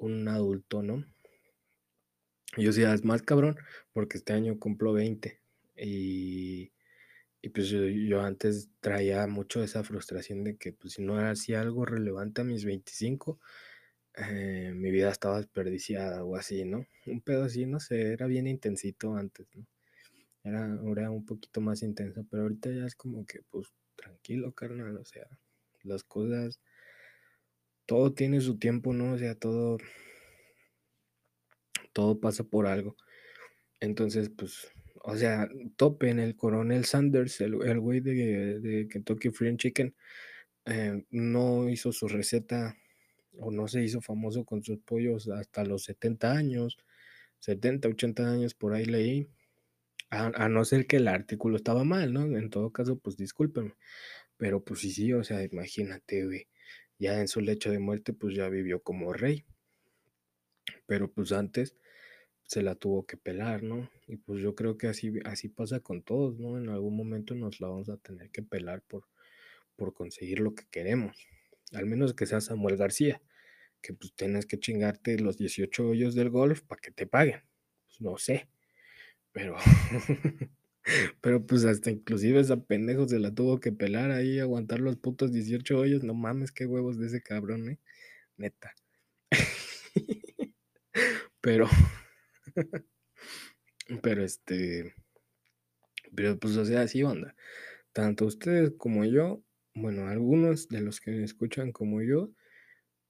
[0.00, 1.04] un adulto, ¿no?
[2.56, 3.56] Yo sí, es más cabrón
[3.92, 5.40] porque este año cumplo 20
[5.76, 6.72] y,
[7.42, 11.60] y pues yo, yo antes traía mucho esa frustración de que pues si no hacía
[11.60, 13.38] algo relevante a mis 25,
[14.16, 16.86] eh, mi vida estaba desperdiciada o así, ¿no?
[17.06, 19.66] Un pedo así, no sé, era bien intensito antes, ¿no?
[20.44, 24.96] Era, era un poquito más intenso, pero ahorita ya es como que, pues, tranquilo, carnal,
[24.96, 25.26] o sea,
[25.82, 26.60] las cosas,
[27.90, 29.14] todo tiene su tiempo, ¿no?
[29.14, 29.76] O sea, todo,
[31.92, 32.96] todo pasa por algo.
[33.80, 34.70] Entonces, pues,
[35.02, 39.96] o sea, tope en el coronel Sanders, el, el güey de, de Kentucky Fried Chicken,
[40.66, 42.76] eh, no hizo su receta
[43.40, 46.78] o no se hizo famoso con sus pollos hasta los 70 años,
[47.40, 49.26] 70, 80 años por ahí leí.
[50.10, 52.22] A, a, no ser que el artículo estaba mal, ¿no?
[52.38, 53.74] En todo caso, pues discúlpenme.
[54.36, 56.46] Pero pues sí, sí, o sea, imagínate, güey.
[57.00, 59.44] Ya en su lecho de muerte, pues ya vivió como rey.
[60.86, 61.76] Pero pues antes
[62.42, 63.90] se la tuvo que pelar, ¿no?
[64.06, 66.58] Y pues yo creo que así, así pasa con todos, ¿no?
[66.58, 69.04] En algún momento nos la vamos a tener que pelar por,
[69.76, 71.16] por conseguir lo que queremos.
[71.72, 73.22] Al menos que sea Samuel García,
[73.80, 77.42] que pues tienes que chingarte los 18 hoyos del golf para que te paguen.
[77.86, 78.48] Pues no sé.
[79.32, 79.56] Pero,
[81.20, 85.32] pero pues hasta inclusive esa pendejo se la tuvo que pelar ahí, aguantar los putos
[85.32, 86.04] 18 hoyos.
[86.04, 87.78] No mames, qué huevos de ese cabrón, eh.
[88.36, 88.74] Neta.
[91.40, 91.68] pero,
[94.02, 94.94] pero este,
[96.14, 97.34] pero pues o sea, así onda.
[97.92, 99.42] Tanto ustedes como yo,
[99.74, 102.30] bueno, algunos de los que me escuchan como yo,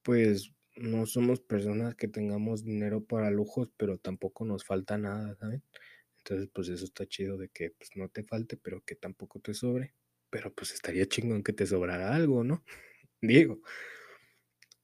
[0.03, 5.63] pues no somos personas que tengamos dinero para lujos, pero tampoco nos falta nada, ¿saben?
[6.31, 9.53] Entonces, pues eso está chido de que pues, no te falte, pero que tampoco te
[9.53, 9.95] sobre.
[10.31, 12.65] Pero pues estaría chingón que te sobrara algo, ¿no?
[13.21, 13.61] Digo.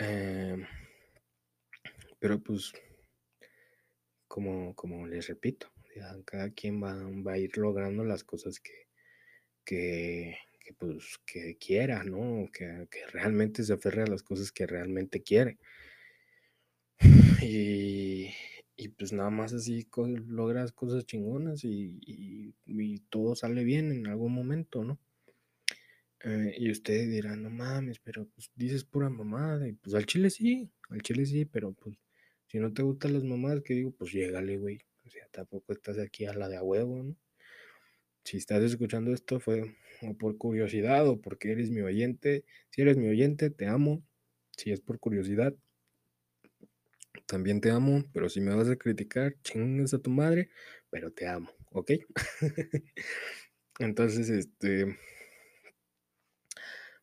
[0.00, 0.56] Eh,
[2.18, 2.72] pero pues,
[4.26, 5.70] como, como les repito,
[6.24, 8.88] cada quien va, va, a ir logrando las cosas que,
[9.64, 12.50] que, que pues, que quiera, ¿no?
[12.52, 15.58] Que, que realmente se aferre a las cosas que realmente quiere.
[17.42, 18.30] Y,
[18.76, 19.86] y pues nada más así
[20.26, 22.54] logras cosas chingonas y,
[23.08, 24.98] todo sale bien en algún momento, ¿no?
[26.24, 29.66] Eh, y ustedes dirán, no mames, pero pues dices pura mamada.
[29.68, 31.96] Y pues al chile sí, al chile sí, pero pues
[32.46, 34.80] si no te gustan las mamadas que digo, pues llégale, güey.
[35.06, 37.16] O sea, tampoco estás aquí a la de a huevo, ¿no?
[38.24, 42.44] Si estás escuchando esto fue o por curiosidad o porque eres mi oyente.
[42.70, 44.02] Si eres mi oyente, te amo.
[44.56, 45.54] Si es por curiosidad,
[47.26, 50.50] también te amo, pero si me vas a criticar, chingas a tu madre,
[50.90, 51.92] pero te amo, ¿ok?
[53.80, 54.96] Entonces, este,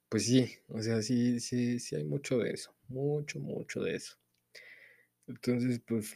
[0.09, 4.17] pues sí, o sea, sí, sí, sí hay mucho de eso, mucho, mucho de eso.
[5.27, 6.15] Entonces, pues,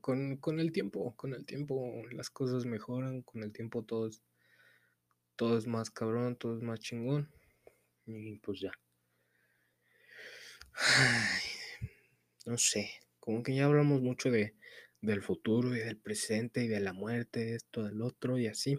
[0.00, 4.22] con, con el tiempo, con el tiempo las cosas mejoran, con el tiempo todo es,
[5.36, 7.30] todo es más cabrón, todo es más chingón,
[8.06, 8.72] y pues ya.
[12.46, 14.54] no sé, como que ya hablamos mucho de,
[15.02, 18.78] del futuro y del presente y de la muerte, esto, del otro y así.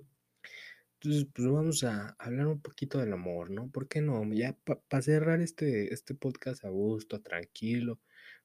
[0.99, 3.69] Entonces, pues vamos a hablar un poquito del amor, ¿no?
[3.69, 4.23] ¿Por qué no?
[4.33, 7.99] Ya para cerrar este, este podcast a gusto, tranquilo.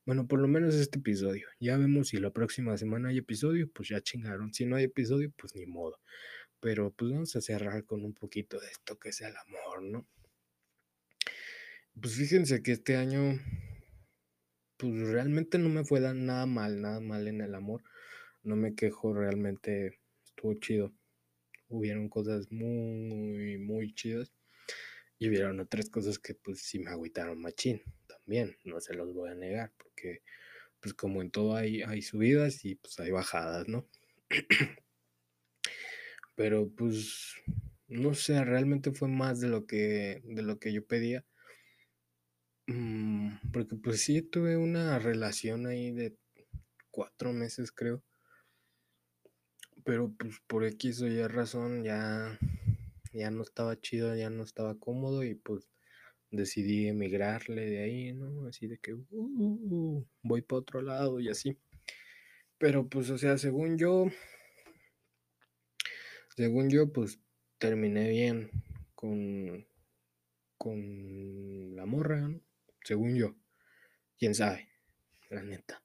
[0.05, 1.49] Bueno, por lo menos este episodio.
[1.61, 4.53] Ya vemos si la próxima semana hay episodio, pues ya chingaron.
[4.53, 5.99] Si no hay episodio, pues ni modo.
[6.61, 10.07] Pero pues vamos a cerrar con un poquito de esto que es el amor, ¿no?
[12.01, 13.39] Pues fíjense que este año
[14.83, 17.85] pues realmente no me fue nada mal, nada mal en el amor.
[18.43, 20.93] No me quejo, realmente estuvo chido.
[21.69, 24.33] Hubieron cosas muy, muy chidas.
[25.21, 29.31] Y hubieron otras cosas que pues sí me agüitaron machín también, no se los voy
[29.31, 30.23] a negar, porque
[30.81, 33.89] pues como en todo hay, hay subidas y pues hay bajadas, ¿no?
[36.35, 37.37] Pero pues
[37.87, 41.25] no sé, realmente fue más de lo que, de lo que yo pedía.
[42.73, 46.17] Mm, porque pues sí tuve una relación ahí de
[46.91, 48.03] cuatro meses, creo.
[49.85, 52.39] Pero pues por X o Y razón ya,
[53.13, 55.69] ya no estaba chido, ya no estaba cómodo y pues
[56.31, 58.47] decidí emigrarle de ahí, ¿no?
[58.47, 61.59] Así de que uh, voy para otro lado y así.
[62.59, 64.07] Pero pues, o sea, según yo,
[66.37, 67.21] según yo, pues
[67.59, 68.51] terminé bien
[68.95, 69.67] con,
[70.57, 72.41] con la morra, ¿no?
[72.85, 73.35] Según yo.
[74.19, 74.69] Quién sabe,
[75.31, 75.83] la neta.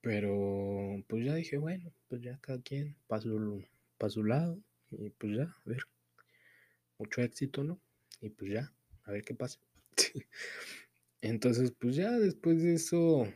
[0.00, 3.64] Pero pues ya dije, bueno, pues ya cada quien para su,
[4.08, 4.60] su lado
[4.90, 5.82] y pues ya, a ver,
[6.98, 7.80] mucho éxito, ¿no?
[8.20, 8.72] Y pues ya,
[9.04, 9.58] a ver qué pasa.
[11.20, 13.26] Entonces, pues ya después de eso,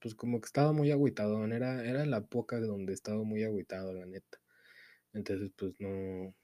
[0.00, 3.92] pues como que estaba muy agüitado, era, era la poca de donde estaba muy agüitado,
[3.92, 4.40] la neta.
[5.12, 6.34] Entonces, pues no,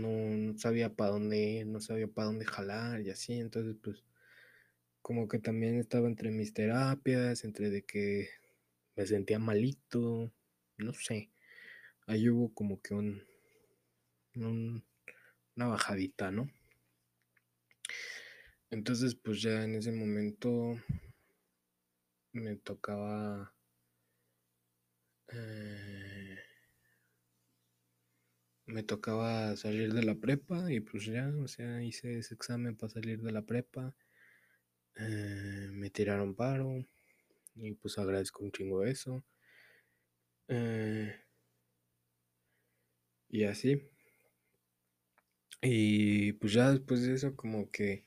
[0.00, 4.04] no, sabía para dónde ir, no sabía para dónde jalar y así, entonces pues
[5.02, 8.28] como que también estaba entre mis terapias, entre de que
[8.96, 10.32] me sentía malito,
[10.78, 11.30] no sé,
[12.06, 13.22] ahí hubo como que un,
[14.34, 16.50] una bajadita, ¿no?
[18.70, 20.78] Entonces pues ya en ese momento
[22.32, 23.54] me tocaba...
[25.32, 26.13] Eh,
[28.74, 32.92] me tocaba salir de la prepa y pues ya, o sea, hice ese examen para
[32.92, 33.94] salir de la prepa.
[34.96, 36.84] Eh, me tiraron paro
[37.54, 39.24] y pues agradezco un chingo eso.
[40.48, 41.14] Eh,
[43.28, 43.82] y así.
[45.62, 48.04] Y pues ya después de eso como que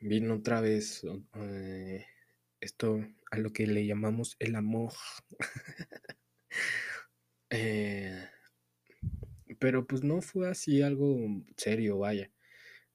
[0.00, 1.02] vino otra vez
[1.36, 2.06] eh,
[2.60, 4.92] esto a lo que le llamamos el amor.
[7.50, 8.31] eh,
[9.62, 11.16] pero pues no fue así algo
[11.56, 12.32] serio, vaya.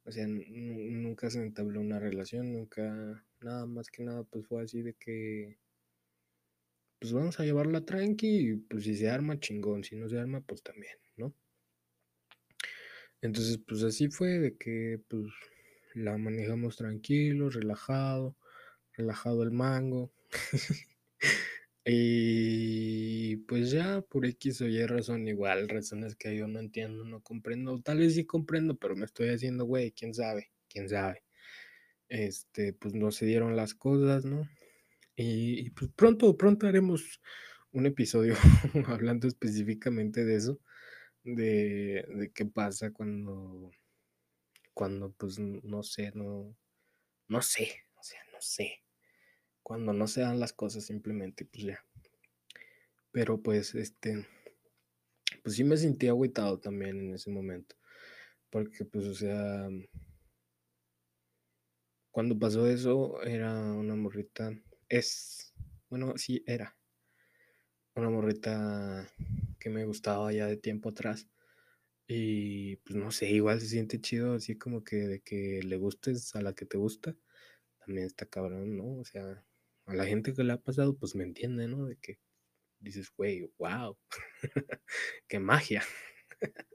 [0.03, 4.81] O sea, nunca se entabló una relación, nunca, nada más que nada, pues fue así
[4.81, 5.57] de que,
[6.99, 10.41] pues vamos a llevarla tranqui, y pues si se arma, chingón, si no se arma,
[10.41, 11.33] pues también, ¿no?
[13.21, 15.23] Entonces, pues así fue de que, pues,
[15.93, 18.35] la manejamos tranquilo, relajado,
[18.97, 20.11] relajado el mango.
[21.89, 27.21] Y pues ya por X o Y razón, igual, razones que yo no entiendo, no
[27.21, 31.23] comprendo, tal vez sí comprendo, pero me estoy haciendo güey, quién sabe, quién sabe.
[32.09, 34.49] Este, pues no se dieron las cosas, ¿no?
[35.15, 37.21] Y, pues pronto, pronto haremos
[37.71, 38.35] un episodio
[38.87, 40.59] hablando específicamente de eso,
[41.23, 43.71] de, de qué pasa cuando,
[44.73, 46.55] cuando pues no sé, no,
[47.29, 48.81] no sé, o sea, no sé
[49.67, 51.85] cuando no se dan las cosas simplemente, pues ya.
[53.11, 54.25] Pero pues, este,
[55.43, 57.75] pues sí me sentí agüitado también en ese momento.
[58.49, 59.67] Porque pues, o sea,
[62.11, 65.53] cuando pasó eso era una morrita, es,
[65.89, 66.77] bueno, sí, era
[67.93, 69.11] una morrita
[69.59, 71.27] que me gustaba ya de tiempo atrás.
[72.07, 76.33] Y pues no sé, igual se siente chido así como que de que le gustes
[76.37, 77.17] a la que te gusta.
[77.79, 78.99] También está cabrón, ¿no?
[79.01, 79.43] O sea,
[79.87, 81.85] a la gente que le ha pasado, pues me entiende, ¿no?
[81.85, 82.19] De que
[82.79, 83.97] dices, güey, wow,
[85.27, 85.83] qué magia.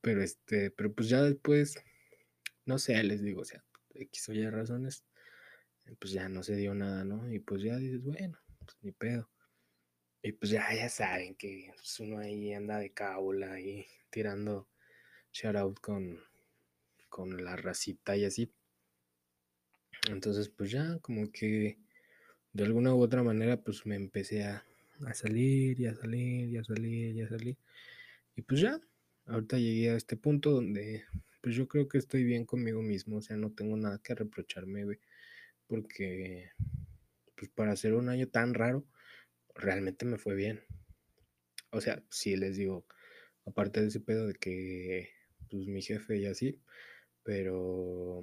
[0.00, 1.76] pero este, pero pues ya después,
[2.64, 5.04] no sé, les digo, o sea, X o Y razones,
[5.98, 7.30] pues ya no se dio nada, ¿no?
[7.30, 9.30] Y pues ya dices, bueno, pues ni pedo.
[10.22, 14.68] Y pues ya, ya saben que pues, uno ahí anda de cábula y tirando
[15.32, 16.18] shout out con,
[17.10, 18.52] con la racita y así.
[20.08, 21.78] Entonces, pues ya, como que
[22.58, 24.64] de alguna u otra manera, pues me empecé a,
[25.14, 27.56] salir y a salir y a salir y a salir.
[28.34, 28.80] Y pues ya,
[29.26, 31.04] ahorita llegué a este punto donde
[31.40, 34.84] pues yo creo que estoy bien conmigo mismo, o sea, no tengo nada que reprocharme,
[34.84, 34.98] güey,
[35.68, 36.50] porque
[37.36, 38.84] pues para hacer un año tan raro,
[39.54, 40.60] realmente me fue bien.
[41.70, 42.84] O sea, sí les digo,
[43.46, 45.10] aparte de ese pedo de que
[45.48, 46.60] pues mi jefe y así,
[47.22, 48.22] pero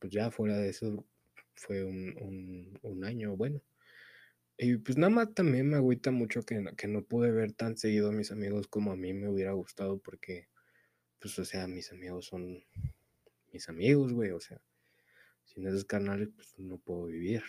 [0.00, 1.06] pues ya fuera de eso,
[1.54, 3.62] fue un, un, año bueno.
[4.58, 8.10] Y pues nada más también me agüita mucho que, que no pude ver tan seguido
[8.10, 10.48] a mis amigos como a mí me hubiera gustado porque,
[11.18, 12.64] pues, o sea, mis amigos son
[13.52, 14.60] mis amigos, güey, o sea,
[15.44, 17.42] sin esos canales, pues no puedo vivir.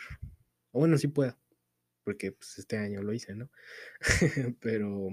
[0.71, 1.37] O bueno, sí puedo,
[2.03, 3.49] porque pues este año lo hice, ¿no?
[4.61, 5.09] Pero,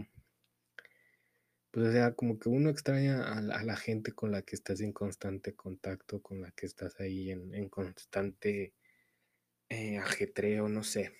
[1.71, 4.93] pues, o sea, como que uno extraña a la, gente con la que estás en
[4.93, 8.75] constante contacto, con la que estás ahí en, en constante
[9.71, 11.13] eh, ajetreo, no sé.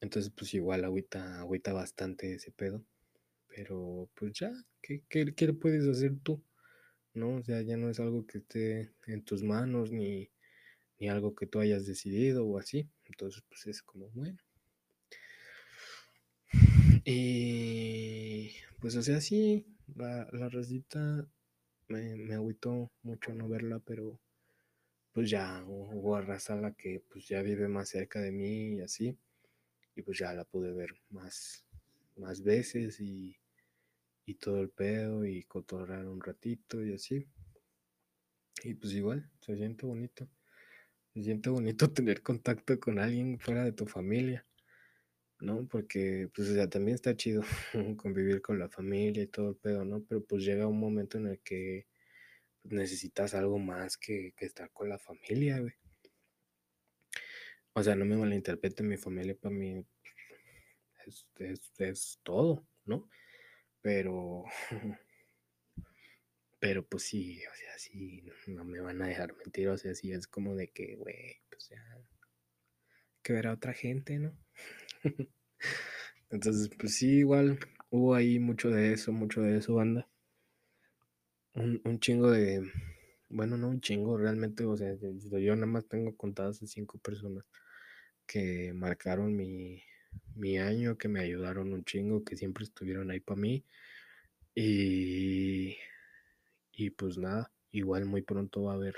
[0.00, 2.84] Entonces, pues igual agüita, agüita bastante ese pedo.
[3.48, 4.52] Pero pues ya,
[4.82, 6.44] ¿qué, qué, qué puedes hacer tú?
[7.14, 7.36] ¿No?
[7.36, 10.30] O sea, ya no es algo que esté en tus manos ni,
[10.98, 12.90] ni algo que tú hayas decidido o así.
[13.06, 14.38] Entonces, pues es como, bueno.
[17.04, 18.50] Y
[18.80, 20.50] pues, o sea, sí, la, la
[21.88, 24.20] me, me agüitó mucho no verla, pero
[25.14, 29.16] pues ya hubo raza la que pues ya vive más cerca de mí y así.
[29.94, 31.64] Y pues ya la pude ver más,
[32.16, 33.36] más veces y,
[34.26, 37.28] y todo el pedo y cotorrar un ratito y así.
[38.64, 40.28] Y pues igual, se siente bonito.
[41.14, 44.44] se siente bonito tener contacto con alguien fuera de tu familia,
[45.40, 45.68] ¿no?
[45.68, 47.42] Porque, pues, o sea, también está chido
[47.98, 50.02] convivir con la familia y todo el pedo, ¿no?
[50.04, 51.86] Pero pues llega un momento en el que
[52.64, 55.62] necesitas algo más que, estar con la familia.
[57.72, 59.84] O sea, no me malinterpreten, mi familia para mí
[61.06, 63.08] es, es, es todo, ¿no?
[63.82, 64.44] Pero,
[66.60, 70.12] pero pues sí, o sea, sí, no me van a dejar mentir, o sea, sí
[70.12, 72.04] es como de que, güey, pues ya, hay
[73.22, 74.36] que ver a otra gente, ¿no?
[76.30, 77.58] Entonces, pues sí, igual
[77.90, 80.08] hubo ahí mucho de eso, mucho de eso, banda.
[81.54, 82.68] Un, un chingo de,
[83.28, 87.44] bueno, no un chingo, realmente, o sea, yo, nada más tengo contadas a cinco personas
[88.26, 89.82] que marcaron mi,
[90.34, 93.64] mi año, que me ayudaron un chingo, que siempre estuvieron ahí para mí.
[94.54, 95.76] Y,
[96.72, 98.96] y pues nada, igual muy pronto va a haber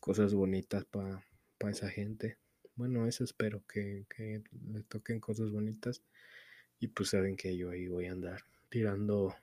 [0.00, 1.24] cosas bonitas para
[1.58, 2.38] pa esa gente.
[2.74, 4.42] Bueno, eso espero que, que
[4.72, 6.02] le toquen cosas bonitas.
[6.80, 9.36] Y pues saben que yo ahí voy a andar tirando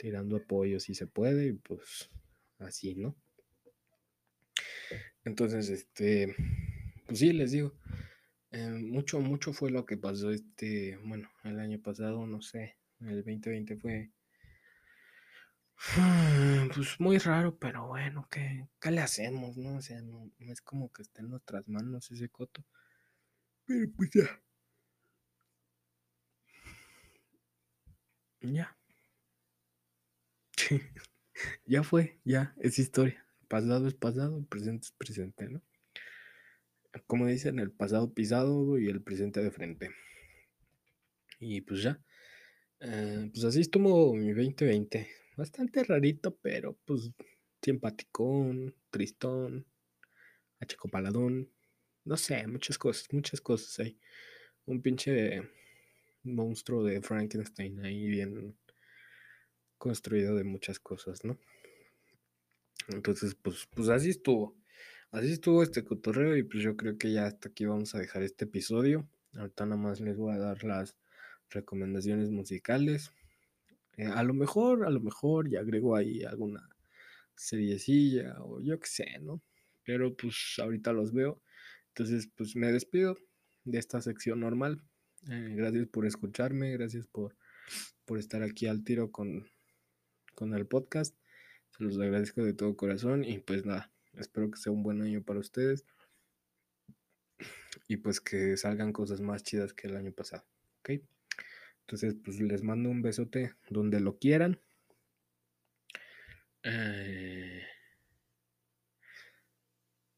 [0.00, 2.10] tirando apoyo si se puede y pues
[2.58, 3.14] así, ¿no?
[5.24, 6.34] Entonces, este,
[7.06, 7.74] pues sí, les digo,
[8.50, 13.16] eh, mucho, mucho fue lo que pasó este, bueno, el año pasado, no sé, el
[13.16, 14.10] 2020 fue,
[16.74, 19.76] pues muy raro, pero bueno, ¿qué, qué le hacemos, no?
[19.76, 22.64] O sea, no es como que esté en nuestras manos ese coto,
[23.66, 24.40] pero pues ya.
[28.42, 28.79] Ya.
[31.66, 33.24] ya fue, ya, es historia.
[33.48, 35.62] Pasado es pasado, presente es presente, ¿no?
[37.06, 39.90] Como dicen, el pasado pisado y el presente de frente.
[41.38, 42.00] Y pues ya.
[42.80, 45.08] Eh, pues así estuvo mi 2020.
[45.36, 47.10] Bastante rarito, pero pues
[47.62, 49.66] simpaticón, tristón,
[50.60, 51.50] achicopaladón.
[52.04, 53.98] No sé, muchas cosas, muchas cosas ahí.
[54.66, 55.42] Un pinche
[56.22, 58.56] monstruo de Frankenstein ahí bien
[59.80, 61.38] construido de muchas cosas, ¿no?
[62.88, 64.56] Entonces, pues, pues así estuvo.
[65.10, 68.22] Así estuvo este cotorreo y pues yo creo que ya hasta aquí vamos a dejar
[68.22, 69.08] este episodio.
[69.34, 70.96] Ahorita nada más les voy a dar las
[71.48, 73.10] recomendaciones musicales.
[73.96, 76.68] Eh, a lo mejor, a lo mejor ya agrego ahí alguna
[77.34, 79.42] seriecilla o yo qué sé, ¿no?
[79.84, 81.42] Pero pues ahorita los veo.
[81.88, 83.16] Entonces, pues me despido
[83.64, 84.82] de esta sección normal.
[85.30, 87.36] Eh, gracias por escucharme, gracias por,
[88.04, 89.46] por estar aquí al tiro con,
[90.40, 91.14] con el podcast.
[91.68, 95.22] Se los agradezco de todo corazón y pues nada, espero que sea un buen año
[95.22, 95.84] para ustedes
[97.86, 100.44] y pues que salgan cosas más chidas que el año pasado,
[100.80, 101.02] ¿ok?
[101.82, 104.58] Entonces pues les mando un besote donde lo quieran.
[106.62, 107.62] Eh,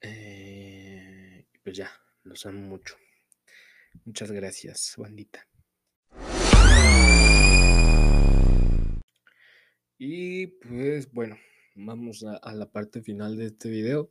[0.03, 1.91] eh, pues ya,
[2.23, 2.97] los amo mucho.
[4.05, 5.49] Muchas gracias, bandita.
[10.05, 11.39] Y pues bueno,
[11.77, 14.11] vamos a, la parte final de este video,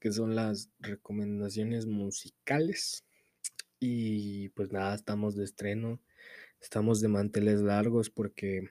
[0.00, 3.04] que son las recomendaciones musicales.
[3.78, 6.00] Y pues nada, estamos de estreno,
[6.62, 8.70] estamos de manteles largos porque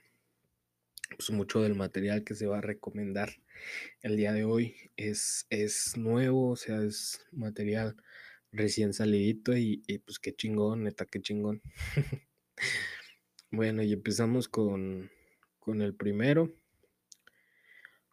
[1.15, 3.29] pues mucho del material que se va a recomendar
[4.01, 7.95] el día de hoy es, es nuevo, o sea, es material
[8.51, 11.61] recién salidito y, y pues qué chingón, neta, qué chingón.
[13.51, 15.11] bueno, y empezamos con
[15.67, 16.49] con el primero,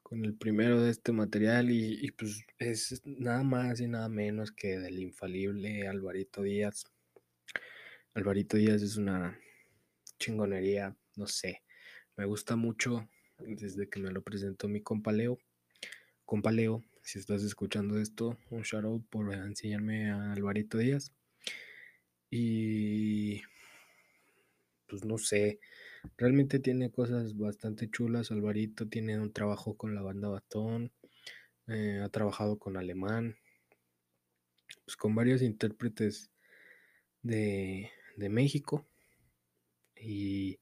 [0.02, 4.80] con el primero de este material y, pues es nada más y nada menos que
[4.80, 6.82] del infalible Alvarito Díaz.
[8.12, 9.38] Alvarito Díaz es una
[10.18, 11.62] chingonería, no sé,
[12.16, 15.38] me gusta mucho desde que me lo presentó mi compa Leo.
[16.24, 21.12] Compa Leo, si estás escuchando esto, un shout out por enseñarme a Alvarito Díaz.
[22.30, 23.42] Y
[24.88, 25.60] pues no sé,
[26.16, 28.30] Realmente tiene cosas bastante chulas.
[28.30, 30.92] Alvarito tiene un trabajo con la banda Batón.
[31.66, 33.36] Eh, ha trabajado con Alemán.
[34.84, 36.30] Pues con varios intérpretes
[37.22, 38.86] de, de México.
[39.96, 40.60] Y,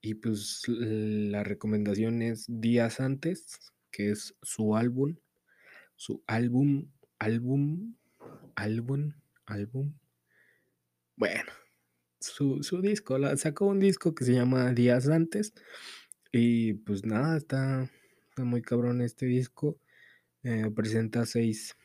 [0.00, 5.16] y, pues la recomendación es Días Antes, que es su álbum.
[5.96, 7.96] Su álbum, álbum,
[8.54, 9.12] álbum,
[9.46, 9.94] álbum.
[11.16, 11.50] Bueno,
[12.20, 15.52] su, su disco, la, sacó un disco que se llama Días Antes
[16.32, 17.90] y pues nada, está,
[18.28, 19.78] está muy cabrón este disco.
[20.44, 21.76] Eh, presenta seis,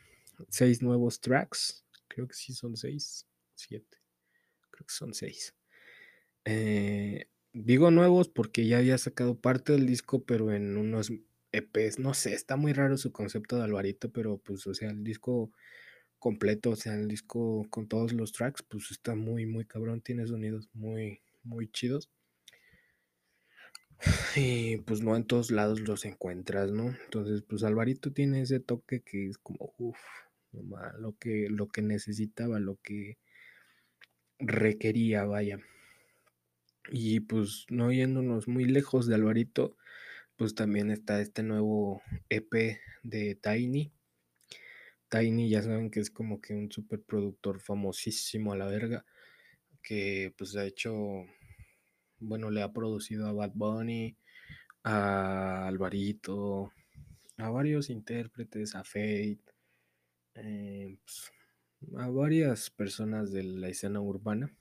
[0.50, 3.98] seis, nuevos tracks, creo que sí son seis, siete,
[4.70, 5.56] creo que son seis.
[6.46, 11.12] Eh, digo nuevos porque ya había sacado parte del disco, pero en unos,
[11.54, 15.04] EPs, no sé, está muy raro su concepto de Alvarito, pero pues, o sea, el
[15.04, 15.52] disco
[16.24, 20.26] completo, o sea, el disco con todos los tracks, pues está muy, muy cabrón, tiene
[20.26, 22.10] sonidos muy, muy chidos.
[24.38, 26.96] Y pues no en todos lados los encuentras, ¿no?
[27.04, 29.98] Entonces, pues Alvarito tiene ese toque que es como, uff,
[30.98, 33.18] lo que, lo que necesitaba, lo que
[34.40, 35.60] requería, vaya.
[36.90, 39.76] Y pues no yéndonos muy lejos de Alvarito,
[40.38, 43.92] pues también está este nuevo EP de Tiny.
[45.14, 49.06] Tiny ya saben que es como que un superproductor famosísimo a la verga,
[49.84, 50.94] que pues ha hecho,
[52.18, 54.18] bueno, le ha producido a Bad Bunny,
[54.84, 56.74] a Alvarito,
[57.38, 59.40] a varios intérpretes, a Fate,
[60.36, 61.32] eh, pues,
[61.98, 64.52] a varias personas de la escena urbana.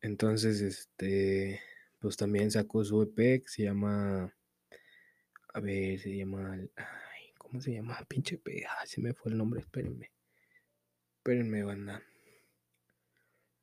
[0.00, 1.60] Entonces, este,
[1.98, 4.32] pues también sacó su EP se llama,
[5.54, 6.58] a ver, se llama,
[7.52, 7.98] ¿cómo se llama?
[8.08, 10.10] Pinche ah, se me fue el nombre, espérenme.
[11.18, 12.02] Espérenme, banda.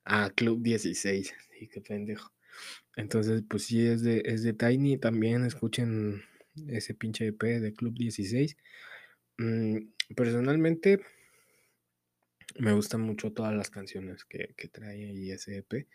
[0.05, 2.31] Ah, Club 16, sí, qué pendejo.
[2.95, 4.99] Entonces, pues sí, es de, es de Tiny.
[4.99, 6.21] También escuchen
[6.67, 8.57] ese pinche EP de Club 16.
[9.39, 9.77] Mm,
[10.15, 10.99] personalmente,
[12.59, 15.87] me gustan mucho todas las canciones que, que trae ahí ese EP.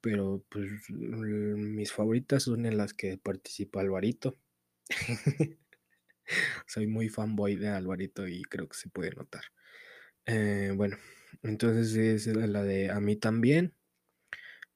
[0.00, 4.36] Pero pues mis favoritas son en las que participa Alvarito.
[6.66, 9.44] Soy muy fanboy de Alvarito y creo que se puede notar.
[10.26, 10.96] Eh, bueno,
[11.42, 13.74] entonces es la de A mí también,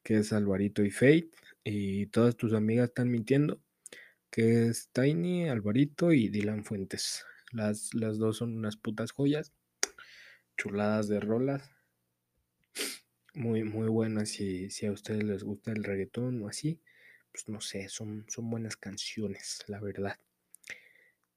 [0.03, 1.31] que es Alvarito y Fate.
[1.65, 3.61] Y todas tus amigas están mintiendo,
[4.31, 7.25] que es Tiny, Alvarito y Dylan Fuentes.
[7.53, 9.53] Las, las dos son unas putas joyas,
[10.57, 11.71] chuladas de rolas.
[13.35, 14.31] Muy, muy buenas.
[14.31, 16.81] Si, si a ustedes les gusta el reggaetón o así,
[17.33, 20.19] pues no sé, son, son buenas canciones, la verdad.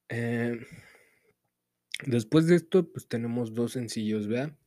[0.09, 0.59] Eh,
[2.05, 4.57] después de esto, pues tenemos dos sencillos, ¿verdad?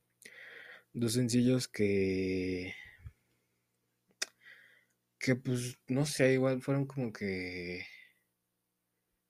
[0.92, 2.74] Dos sencillos que.
[5.18, 7.84] Que pues, no sé, igual fueron como que.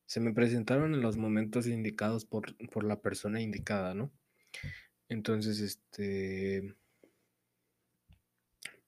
[0.07, 4.13] Se me presentaron en los momentos indicados por, por la persona indicada, ¿no?
[5.09, 6.75] Entonces, este.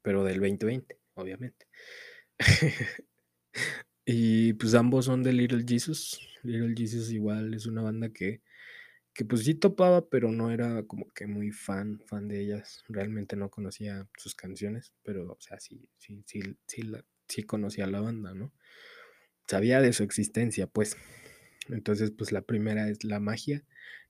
[0.02, 1.66] Pero del 2020, obviamente.
[4.04, 6.20] y pues ambos son de Little Jesus.
[6.42, 8.42] Little Jesus igual es una banda que,
[9.14, 12.82] que pues sí topaba, pero no era como que muy fan, fan de ellas.
[12.88, 16.82] Realmente no conocía sus canciones, pero o sea, sí, sí, sí, sí,
[17.28, 18.52] sí conocía la banda, ¿no?
[19.46, 20.96] Sabía de su existencia, pues.
[21.68, 23.64] Entonces, pues la primera es La Magia,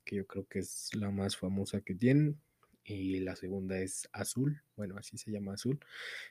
[0.04, 2.40] que yo creo que es la más famosa que tienen.
[2.84, 5.78] Y la segunda es Azul, bueno, así se llama Azul.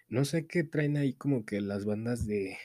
[0.09, 2.57] No sé qué traen ahí como que las bandas de,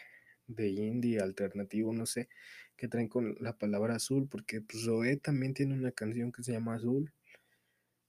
[0.47, 2.29] de indie alternativo, no sé
[2.77, 6.53] qué traen con la palabra azul, porque pues Zoé también tiene una canción que se
[6.53, 7.13] llama Azul.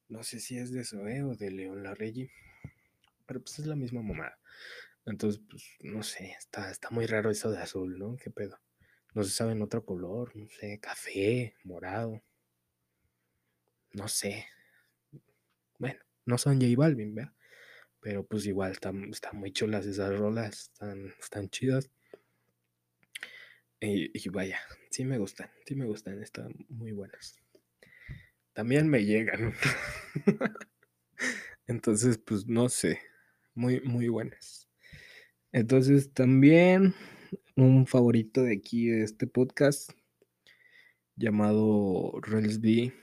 [0.09, 2.29] No sé si es de Zoé o de León Larregui,
[3.25, 4.37] pero pues es la misma mamada.
[5.05, 8.17] Entonces, pues no sé, está, está muy raro eso de azul, ¿no?
[8.17, 8.59] ¿Qué pedo?
[9.13, 12.21] No se sabe en otro color, no sé, café, morado.
[13.93, 14.45] No sé.
[15.79, 17.33] Bueno, no son J Balvin, ¿verdad?
[18.01, 21.89] Pero pues igual están, están muy chulas esas rolas, están, están chidas.
[23.79, 24.59] Y, vaya,
[24.89, 27.39] sí me gustan, sí me gustan, están muy buenas.
[28.53, 29.53] También me llegan.
[31.67, 32.99] Entonces, pues no sé,
[33.53, 34.67] muy, muy buenas.
[35.51, 36.95] Entonces, también
[37.55, 39.91] un favorito de aquí de este podcast
[41.15, 42.13] llamado
[42.59, 42.93] B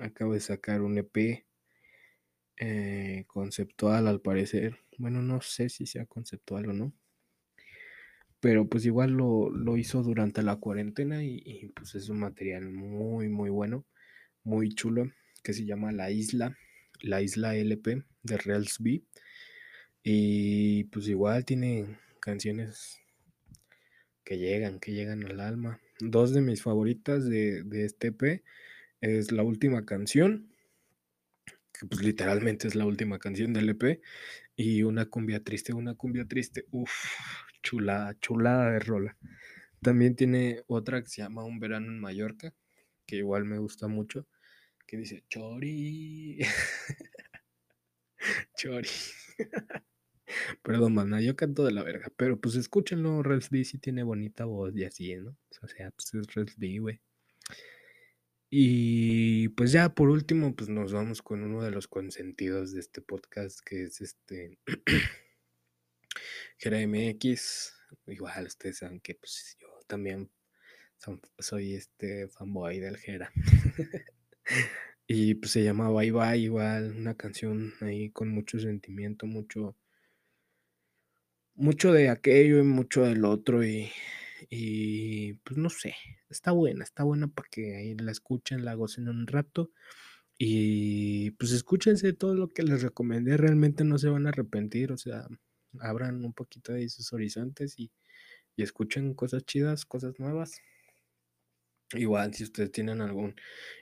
[0.00, 1.44] acabo de sacar un EP
[2.56, 4.78] eh, conceptual al parecer.
[4.96, 6.94] Bueno, no sé si sea conceptual o no
[8.44, 13.48] pero pues igual lo, hizo durante la cuarentena y, pues es un material muy muy
[13.48, 13.86] bueno,
[14.42, 15.10] muy chulo,
[15.42, 16.54] que se llama La Isla,
[17.00, 19.02] La Isla LP de Reals B.
[20.02, 22.98] Y pues igual tiene canciones
[24.24, 25.80] que llegan, que llegan al alma.
[26.00, 28.42] Dos de mis favoritas de, de este EP
[29.00, 30.52] es la última canción,
[31.72, 34.02] que pues literalmente es la última canción del EP,
[34.54, 36.92] y una cumbia triste, una cumbia triste, uff,
[37.64, 39.16] chulada, chulada de rola.
[39.82, 42.54] También tiene otra que se llama Un verano en Mallorca,
[43.06, 44.28] que igual me gusta mucho,
[44.86, 46.38] que dice Chori.
[48.56, 48.88] Chori.
[50.62, 54.44] Perdón, mana, yo canto de la verga, pero pues escúchenlo, Rels B sí tiene bonita
[54.44, 55.36] voz y así, ¿no?
[55.62, 57.00] O sea, pues es Rels B, güey.
[58.50, 63.02] Y pues ya por último, pues nos vamos con uno de los consentidos de este
[63.02, 64.58] podcast, que es este
[66.72, 67.74] MX,
[68.06, 70.30] igual ustedes saben que pues yo también
[71.38, 73.30] soy este fanboy del Jera.
[75.06, 79.76] y pues se llama Bye Bye igual, una canción ahí con mucho sentimiento, mucho
[81.54, 83.90] mucho de aquello y mucho del otro y,
[84.50, 85.94] y pues no sé,
[86.28, 89.70] está buena, está buena para que ahí la escuchen, la gocen un rato
[90.38, 94.98] y pues escúchense todo lo que les recomendé, realmente no se van a arrepentir, o
[94.98, 95.28] sea,
[95.80, 97.90] abran un poquito de sus horizontes y,
[98.56, 100.60] y escuchen cosas chidas, cosas nuevas.
[101.92, 103.34] Igual, si ustedes tienen algún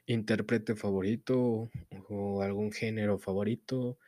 [0.07, 1.71] intérprete favorito
[2.09, 3.99] o algún género favorito,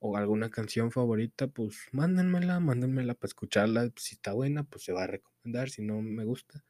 [0.00, 3.92] o alguna canción favorita, pues mándenmela, mándenmela para escucharla.
[3.96, 5.68] Si está buena, pues se va a recomendar.
[5.70, 6.64] Si no me gusta,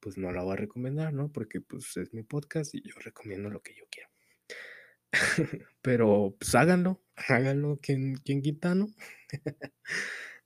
[0.00, 1.30] pues no la voy a recomendar, ¿no?
[1.30, 4.08] Porque pues es mi podcast y yo recomiendo lo que yo quiero.
[5.82, 8.86] Pero pues háganlo, háganlo, quien, quien quita, ¿no?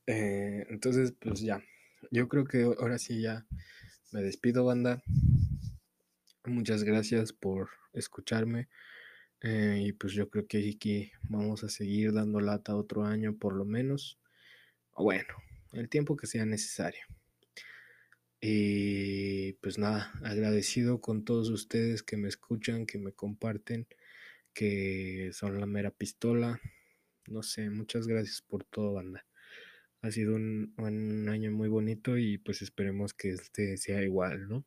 [0.05, 1.63] Eh, entonces, pues ya,
[2.11, 3.45] yo creo que ahora sí ya
[4.11, 5.01] me despido, banda.
[6.43, 8.67] Muchas gracias por escucharme.
[9.41, 13.55] Eh, y pues yo creo que aquí vamos a seguir dando lata otro año por
[13.55, 14.19] lo menos.
[14.91, 15.33] O bueno,
[15.71, 17.05] el tiempo que sea necesario.
[18.41, 23.87] Y pues nada, agradecido con todos ustedes que me escuchan, que me comparten,
[24.53, 26.59] que son la mera pistola.
[27.27, 29.25] No sé, muchas gracias por todo, banda.
[30.01, 30.73] Ha sido un,
[31.29, 34.65] año muy bonito y pues esperemos que este sea igual, ¿no?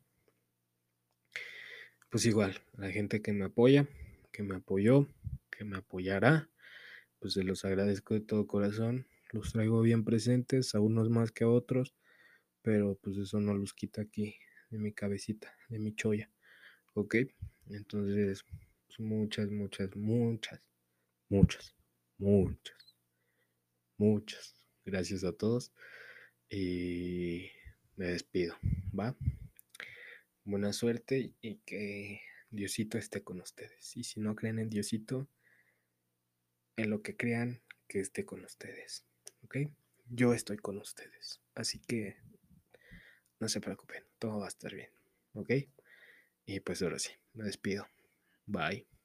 [2.09, 3.87] Pues igual, la gente que me apoya,
[4.31, 5.07] que me apoyó,
[5.51, 6.49] que me apoyará,
[7.19, 9.05] pues se los agradezco de todo corazón.
[9.31, 11.93] Los traigo bien presentes, a unos más que a otros,
[12.63, 14.35] pero pues eso no los quita aquí
[14.71, 16.31] de mi cabecita, de mi cholla.
[16.95, 17.15] ¿Ok?
[17.69, 18.43] Entonces,
[18.87, 20.61] pues, muchas, muchas, muchas,
[21.29, 21.76] muchas,
[22.17, 22.95] muchas,
[23.97, 24.55] muchas.
[24.85, 25.71] Gracias a todos.
[26.49, 27.49] Y
[27.97, 28.55] me despido,
[28.97, 29.15] ¿va?
[30.45, 33.97] Buena suerte y que Diosito esté con ustedes.
[33.97, 35.27] Y si no creen en Diosito,
[36.77, 39.03] en lo que crean, que esté con ustedes.
[39.43, 39.57] ¿Ok?
[40.09, 41.41] Yo estoy con ustedes.
[41.55, 42.15] Así que
[43.39, 44.89] no se preocupen, todo va a estar bien.
[45.33, 45.51] ¿Ok?
[46.45, 47.87] Y pues ahora sí, me despido.
[48.45, 48.87] Bye.